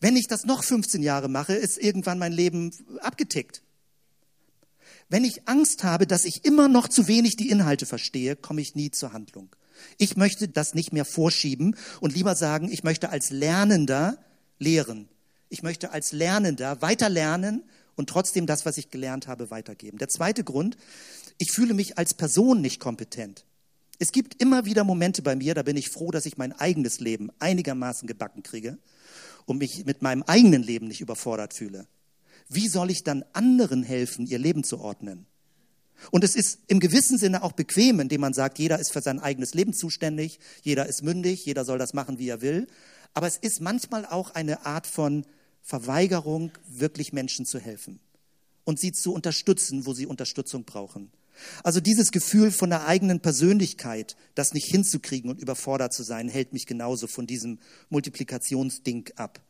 [0.00, 3.62] Wenn ich das noch 15 Jahre mache, ist irgendwann mein Leben abgetickt.
[5.08, 8.74] Wenn ich Angst habe, dass ich immer noch zu wenig die Inhalte verstehe, komme ich
[8.74, 9.54] nie zur Handlung.
[9.98, 14.18] Ich möchte das nicht mehr vorschieben und lieber sagen, ich möchte als Lernender
[14.58, 15.08] lehren.
[15.48, 17.62] Ich möchte als Lernender weiter lernen
[17.94, 19.98] und trotzdem das, was ich gelernt habe, weitergeben.
[19.98, 20.76] Der zweite Grund,
[21.38, 23.44] ich fühle mich als Person nicht kompetent.
[23.98, 27.00] Es gibt immer wieder Momente bei mir, da bin ich froh, dass ich mein eigenes
[27.00, 28.76] Leben einigermaßen gebacken kriege
[29.46, 31.86] und mich mit meinem eigenen Leben nicht überfordert fühle,
[32.48, 35.26] wie soll ich dann anderen helfen, ihr Leben zu ordnen?
[36.10, 39.18] Und es ist im gewissen Sinne auch bequem, indem man sagt, jeder ist für sein
[39.18, 42.66] eigenes Leben zuständig, jeder ist mündig, jeder soll das machen, wie er will.
[43.14, 45.24] Aber es ist manchmal auch eine Art von
[45.62, 47.98] Verweigerung, wirklich Menschen zu helfen
[48.64, 51.10] und sie zu unterstützen, wo sie Unterstützung brauchen.
[51.62, 56.52] Also dieses Gefühl von der eigenen Persönlichkeit, das nicht hinzukriegen und überfordert zu sein, hält
[56.52, 57.58] mich genauso von diesem
[57.90, 59.40] Multiplikationsding ab.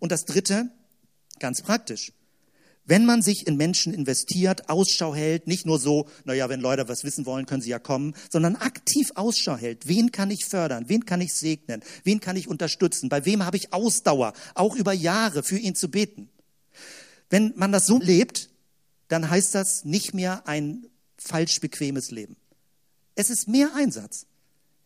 [0.00, 0.70] Und das Dritte,
[1.38, 2.12] ganz praktisch.
[2.84, 7.04] Wenn man sich in Menschen investiert, Ausschau hält, nicht nur so, naja, wenn Leute was
[7.04, 9.86] wissen wollen, können sie ja kommen, sondern aktiv Ausschau hält.
[9.88, 10.88] Wen kann ich fördern?
[10.88, 11.82] Wen kann ich segnen?
[12.02, 13.10] Wen kann ich unterstützen?
[13.10, 16.30] Bei wem habe ich Ausdauer, auch über Jahre für ihn zu beten?
[17.28, 18.48] Wenn man das so lebt,
[19.08, 20.86] dann heißt das nicht mehr ein
[21.18, 22.36] falsch bequemes Leben.
[23.14, 24.26] Es ist mehr Einsatz.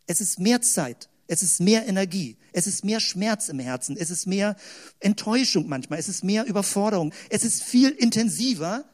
[0.07, 1.09] Es ist mehr Zeit.
[1.26, 2.37] Es ist mehr Energie.
[2.53, 3.97] Es ist mehr Schmerz im Herzen.
[3.97, 4.57] Es ist mehr
[5.01, 5.99] Enttäuschung manchmal.
[5.99, 7.12] Es ist mehr Überforderung.
[7.30, 8.85] Es ist viel intensiver,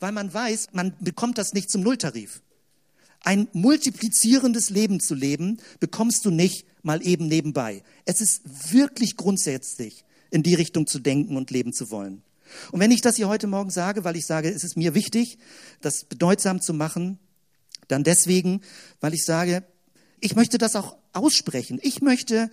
[0.00, 2.42] weil man weiß, man bekommt das nicht zum Nulltarif.
[3.20, 7.84] Ein multiplizierendes Leben zu leben, bekommst du nicht mal eben nebenbei.
[8.04, 12.22] Es ist wirklich grundsätzlich, in die Richtung zu denken und leben zu wollen.
[12.70, 15.38] Und wenn ich das hier heute Morgen sage, weil ich sage, es ist mir wichtig,
[15.80, 17.18] das bedeutsam zu machen,
[17.88, 18.60] dann deswegen,
[19.00, 19.64] weil ich sage,
[20.20, 21.78] ich möchte das auch aussprechen.
[21.82, 22.50] Ich möchte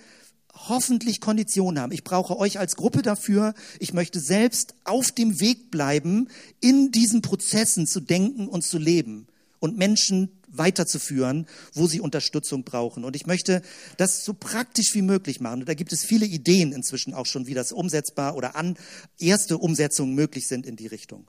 [0.54, 1.92] hoffentlich Konditionen haben.
[1.92, 3.54] Ich brauche euch als Gruppe dafür.
[3.80, 6.28] Ich möchte selbst auf dem Weg bleiben,
[6.60, 9.28] in diesen Prozessen zu denken und zu leben
[9.60, 13.04] und Menschen weiterzuführen, wo sie Unterstützung brauchen.
[13.04, 13.62] Und ich möchte
[13.98, 15.62] das so praktisch wie möglich machen.
[15.62, 18.78] Und da gibt es viele Ideen inzwischen auch schon, wie das umsetzbar oder an
[19.18, 21.28] erste Umsetzungen möglich sind in die Richtung.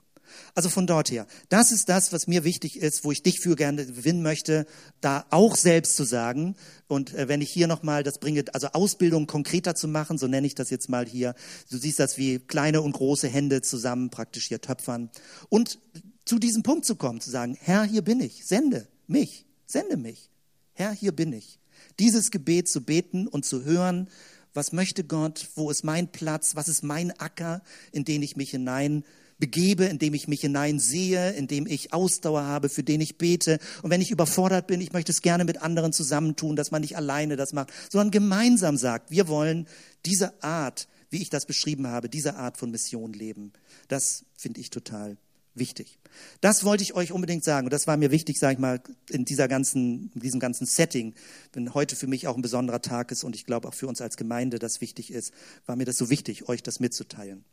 [0.55, 1.27] Also von dort her.
[1.49, 4.65] Das ist das, was mir wichtig ist, wo ich dich für gerne gewinnen möchte,
[4.99, 6.55] da auch selbst zu sagen.
[6.87, 10.47] Und äh, wenn ich hier nochmal das bringe, also Ausbildung konkreter zu machen, so nenne
[10.47, 11.35] ich das jetzt mal hier.
[11.69, 15.09] Du siehst das wie kleine und große Hände zusammen praktisch hier töpfern.
[15.49, 15.79] Und
[16.25, 20.29] zu diesem Punkt zu kommen, zu sagen, Herr, hier bin ich, sende mich, sende mich.
[20.73, 21.59] Herr, hier bin ich.
[21.99, 24.09] Dieses Gebet zu beten und zu hören,
[24.53, 28.51] was möchte Gott, wo ist mein Platz, was ist mein Acker, in den ich mich
[28.51, 29.03] hinein
[29.37, 33.59] begebe, indem ich mich hineinsehe, indem ich Ausdauer habe, für den ich bete.
[33.81, 36.95] Und wenn ich überfordert bin, ich möchte es gerne mit anderen zusammentun, dass man nicht
[36.95, 39.67] alleine das macht, sondern gemeinsam sagt, wir wollen
[40.05, 43.51] diese Art, wie ich das beschrieben habe, diese Art von Mission leben.
[43.87, 45.17] Das finde ich total
[45.53, 45.99] wichtig.
[46.41, 47.67] Das wollte ich euch unbedingt sagen.
[47.67, 51.13] Und das war mir wichtig, sage ich mal, in dieser ganzen, in diesem ganzen Setting.
[51.53, 54.01] Wenn heute für mich auch ein besonderer Tag ist und ich glaube auch für uns
[54.01, 55.33] als Gemeinde das wichtig ist,
[55.65, 57.43] war mir das so wichtig, euch das mitzuteilen.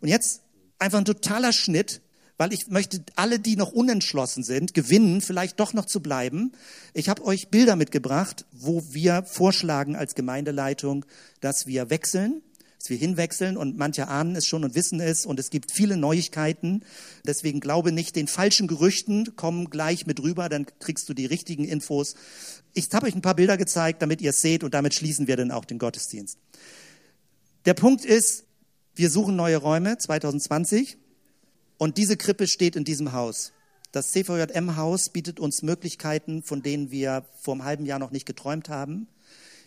[0.00, 0.42] Und jetzt
[0.78, 2.00] einfach ein totaler Schnitt,
[2.36, 6.52] weil ich möchte alle, die noch unentschlossen sind, gewinnen, vielleicht doch noch zu bleiben.
[6.94, 11.04] Ich habe euch Bilder mitgebracht, wo wir vorschlagen als Gemeindeleitung,
[11.40, 12.42] dass wir wechseln,
[12.78, 15.96] dass wir hinwechseln und manche ahnen es schon und wissen es und es gibt viele
[15.96, 16.84] Neuigkeiten.
[17.26, 21.64] Deswegen glaube nicht den falschen Gerüchten, kommen gleich mit rüber, dann kriegst du die richtigen
[21.64, 22.14] Infos.
[22.74, 25.36] Ich habe euch ein paar Bilder gezeigt, damit ihr es seht und damit schließen wir
[25.36, 26.38] dann auch den Gottesdienst.
[27.64, 28.44] Der Punkt ist,
[28.94, 30.96] wir suchen neue Räume 2020
[31.78, 33.52] und diese Krippe steht in diesem Haus.
[33.90, 38.68] Das CVJM-Haus bietet uns Möglichkeiten, von denen wir vor einem halben Jahr noch nicht geträumt
[38.68, 39.08] haben.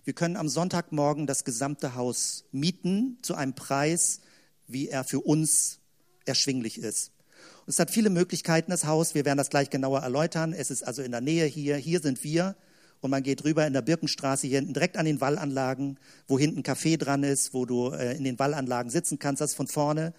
[0.04, 4.22] Wir können am Sonntagmorgen das gesamte Haus mieten zu einem Preis,
[4.68, 5.80] wie er für uns
[6.26, 7.12] erschwinglich ist.
[7.60, 9.14] Und es hat viele Möglichkeiten, das Haus.
[9.14, 10.54] Wir werden das gleich genauer erläutern.
[10.54, 11.78] Es ist also in der Nähe hier.
[11.78, 12.56] Hier sind wir
[13.00, 16.62] und man geht rüber in der Birkenstraße hier hinten direkt an den Wallanlagen, wo hinten
[16.62, 20.14] Café dran ist, wo du äh, in den Wallanlagen sitzen kannst, das von vorne.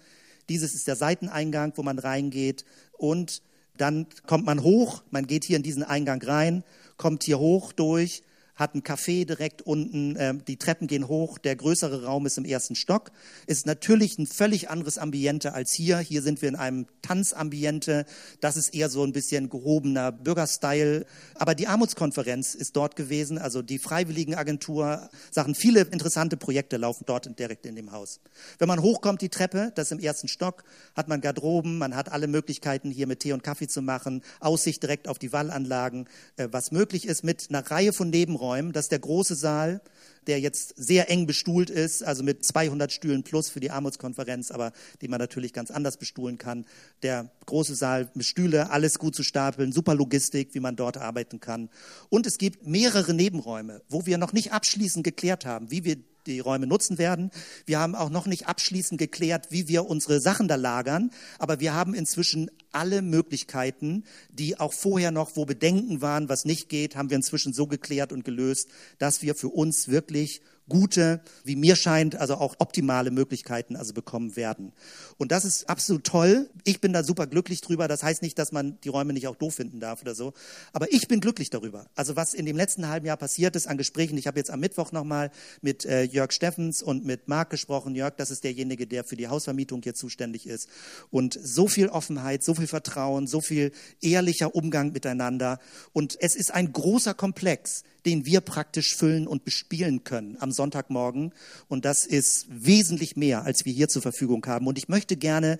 [0.47, 2.63] Dieses ist der Seiteneingang, wo man reingeht
[2.93, 3.41] und
[3.77, 6.63] dann kommt man hoch, man geht hier in diesen Eingang rein,
[6.95, 8.23] kommt hier hoch durch
[8.55, 12.45] hat ein Café direkt unten, äh, die Treppen gehen hoch, der größere Raum ist im
[12.45, 13.11] ersten Stock.
[13.47, 15.97] Ist natürlich ein völlig anderes Ambiente als hier.
[15.97, 18.05] Hier sind wir in einem Tanzambiente.
[18.41, 21.05] Das ist eher so ein bisschen gehobener Bürgerstyle.
[21.35, 27.39] Aber die Armutskonferenz ist dort gewesen, also die Freiwilligenagentur, Sachen, viele interessante Projekte laufen dort
[27.39, 28.19] direkt in dem Haus.
[28.59, 30.63] Wenn man hochkommt die Treppe, das im ersten Stock,
[30.95, 34.83] hat man Garderoben, man hat alle Möglichkeiten hier mit Tee und Kaffee zu machen, Aussicht
[34.83, 38.73] direkt auf die Wallanlagen, äh, was möglich ist mit einer Reihe von Nebenräumen Räumen.
[38.73, 39.81] Das ist der große Saal,
[40.27, 44.73] der jetzt sehr eng bestuhlt ist, also mit 200 Stühlen plus für die Armutskonferenz, aber
[45.01, 46.65] die man natürlich ganz anders bestuhlen kann.
[47.03, 51.39] Der große Saal mit Stühle, alles gut zu stapeln, super Logistik, wie man dort arbeiten
[51.39, 51.69] kann.
[52.09, 56.39] Und es gibt mehrere Nebenräume, wo wir noch nicht abschließend geklärt haben, wie wir die
[56.39, 57.31] Räume nutzen werden.
[57.65, 61.73] Wir haben auch noch nicht abschließend geklärt, wie wir unsere Sachen da lagern, aber wir
[61.73, 67.09] haben inzwischen alle Möglichkeiten, die auch vorher noch, wo Bedenken waren, was nicht geht, haben
[67.09, 72.15] wir inzwischen so geklärt und gelöst, dass wir für uns wirklich gute, wie mir scheint,
[72.15, 74.71] also auch optimale Möglichkeiten also bekommen werden.
[75.17, 76.49] Und das ist absolut toll.
[76.63, 77.87] Ich bin da super glücklich drüber.
[77.87, 80.33] Das heißt nicht, dass man die Räume nicht auch doof finden darf oder so.
[80.71, 81.87] Aber ich bin glücklich darüber.
[81.95, 84.17] Also was in dem letzten halben Jahr passiert ist an Gesprächen.
[84.17, 87.95] Ich habe jetzt am Mittwoch nochmal mit äh, Jörg Steffens und mit Marc gesprochen.
[87.95, 90.69] Jörg, das ist derjenige, der für die Hausvermietung hier zuständig ist.
[91.09, 95.59] Und so viel Offenheit, so viel Vertrauen, so viel ehrlicher Umgang miteinander.
[95.91, 101.33] Und es ist ein großer Komplex den wir praktisch füllen und bespielen können am Sonntagmorgen.
[101.67, 104.67] Und das ist wesentlich mehr, als wir hier zur Verfügung haben.
[104.67, 105.59] Und ich möchte gerne,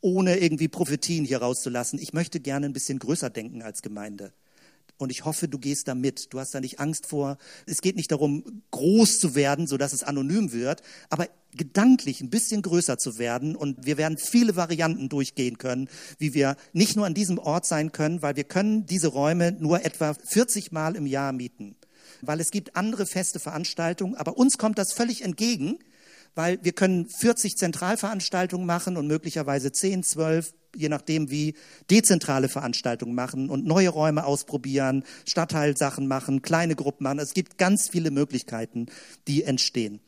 [0.00, 4.32] ohne irgendwie Prophetien hier rauszulassen, ich möchte gerne ein bisschen größer denken als Gemeinde.
[5.02, 6.32] Und ich hoffe, du gehst da mit.
[6.32, 7.36] Du hast da nicht Angst vor.
[7.66, 12.62] Es geht nicht darum, groß zu werden, sodass es anonym wird, aber gedanklich ein bisschen
[12.62, 13.56] größer zu werden.
[13.56, 17.90] Und wir werden viele Varianten durchgehen können, wie wir nicht nur an diesem Ort sein
[17.90, 21.74] können, weil wir können diese Räume nur etwa 40 Mal im Jahr mieten.
[22.22, 25.78] Weil es gibt andere feste Veranstaltungen, aber uns kommt das völlig entgegen,
[26.34, 31.54] weil wir können 40 Zentralveranstaltungen machen und möglicherweise 10, 12, je nachdem wie,
[31.90, 37.18] dezentrale Veranstaltungen machen und neue Räume ausprobieren, Stadtteilsachen machen, kleine Gruppen machen.
[37.18, 38.86] Es gibt ganz viele Möglichkeiten,
[39.28, 40.00] die entstehen.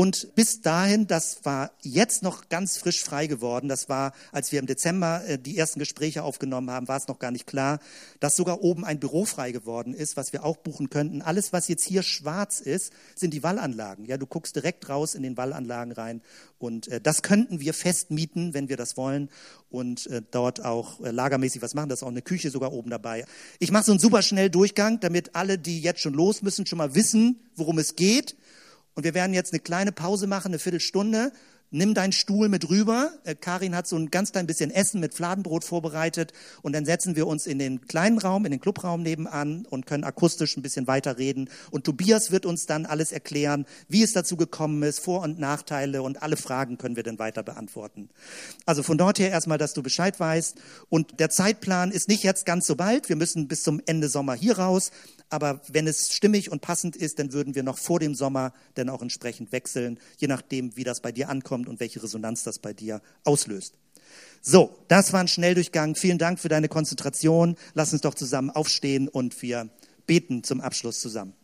[0.00, 4.58] Und bis dahin, das war jetzt noch ganz frisch frei geworden, das war, als wir
[4.58, 7.80] im Dezember äh, die ersten Gespräche aufgenommen haben, war es noch gar nicht klar,
[8.18, 11.20] dass sogar oben ein Büro frei geworden ist, was wir auch buchen könnten.
[11.20, 14.06] Alles, was jetzt hier schwarz ist, sind die Wallanlagen.
[14.06, 16.22] Ja, du guckst direkt raus in den Wallanlagen rein
[16.58, 19.28] und äh, das könnten wir fest mieten, wenn wir das wollen
[19.68, 21.90] und äh, dort auch lagermäßig was machen.
[21.90, 23.26] Da ist auch eine Küche sogar oben dabei.
[23.58, 26.78] Ich mache so einen super schnell Durchgang, damit alle, die jetzt schon los müssen, schon
[26.78, 28.34] mal wissen, worum es geht
[29.00, 31.32] und wir werden jetzt eine kleine Pause machen, eine Viertelstunde.
[31.70, 33.12] Nimm deinen Stuhl mit rüber.
[33.24, 36.34] Äh, Karin hat so ein ganz klein bisschen Essen mit Fladenbrot vorbereitet.
[36.60, 40.04] Und dann setzen wir uns in den kleinen Raum, in den Clubraum nebenan und können
[40.04, 41.48] akustisch ein bisschen weiter reden.
[41.70, 46.02] Und Tobias wird uns dann alles erklären, wie es dazu gekommen ist, Vor- und Nachteile
[46.02, 48.10] und alle Fragen können wir dann weiter beantworten.
[48.66, 50.58] Also von dort her erstmal, dass du Bescheid weißt.
[50.90, 53.08] Und der Zeitplan ist nicht jetzt ganz so bald.
[53.08, 54.90] Wir müssen bis zum Ende Sommer hier raus.
[55.30, 58.88] Aber wenn es stimmig und passend ist, dann würden wir noch vor dem Sommer dann
[58.88, 62.72] auch entsprechend wechseln, je nachdem, wie das bei dir ankommt und welche Resonanz das bei
[62.72, 63.74] dir auslöst.
[64.42, 65.94] So, das war ein Schnelldurchgang.
[65.94, 67.56] Vielen Dank für deine Konzentration.
[67.74, 69.68] Lass uns doch zusammen aufstehen und wir
[70.06, 71.34] beten zum Abschluss zusammen.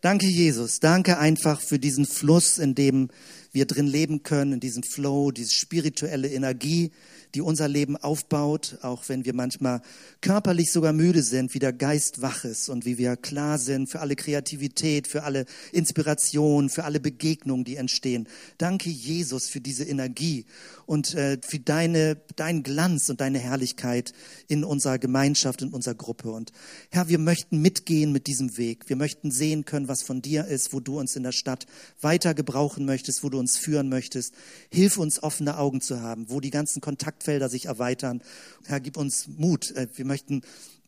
[0.00, 0.80] Danke, Jesus.
[0.80, 3.08] Danke einfach für diesen Fluss, in dem
[3.54, 6.90] wir drin leben können, in diesem Flow, diese spirituelle Energie,
[7.34, 9.80] die unser Leben aufbaut, auch wenn wir manchmal
[10.20, 14.00] körperlich sogar müde sind, wie der Geist wach ist und wie wir klar sind für
[14.00, 18.28] alle Kreativität, für alle Inspiration, für alle Begegnungen, die entstehen.
[18.58, 20.46] Danke, Jesus, für diese Energie
[20.86, 24.12] und äh, für deine, deinen Glanz und deine Herrlichkeit
[24.48, 26.30] in unserer Gemeinschaft, in unserer Gruppe.
[26.30, 26.52] Und
[26.90, 28.88] Herr, wir möchten mitgehen mit diesem Weg.
[28.88, 31.66] Wir möchten sehen können, was von dir ist, wo du uns in der Stadt
[32.00, 34.34] weiter gebrauchen möchtest, wo du uns führen möchtest.
[34.70, 38.22] Hilf uns, offene Augen zu haben, wo die ganzen Kontaktfelder sich erweitern.
[38.64, 39.70] Herr, gib uns Mut.
[39.72, 40.42] Äh, wir möchten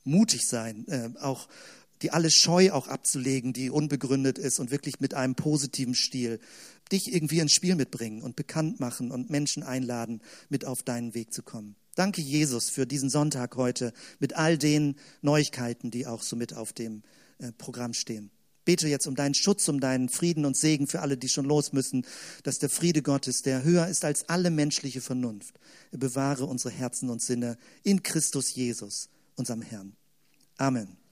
[0.05, 1.49] mutig sein, äh, auch
[2.03, 6.41] die alle Scheu auch abzulegen, die unbegründet ist und wirklich mit einem positiven Stil
[6.93, 11.33] dich irgendwie ins Spiel mitbringen und bekannt machen und Menschen einladen, mit auf deinen Weg
[11.33, 11.75] zu kommen.
[11.95, 16.73] Danke, Jesus, für diesen Sonntag heute mit all den Neuigkeiten, die auch so mit auf
[16.73, 17.03] dem
[17.39, 18.31] äh, Programm stehen
[18.67, 21.73] bete jetzt um deinen Schutz, um deinen Frieden und Segen für alle, die schon los
[21.73, 22.05] müssen,
[22.43, 25.59] dass der Friede Gottes, der höher ist als alle menschliche Vernunft,
[25.93, 29.97] bewahre unsere Herzen und Sinne in Christus Jesus, unserem Herrn.
[30.59, 31.06] Amen.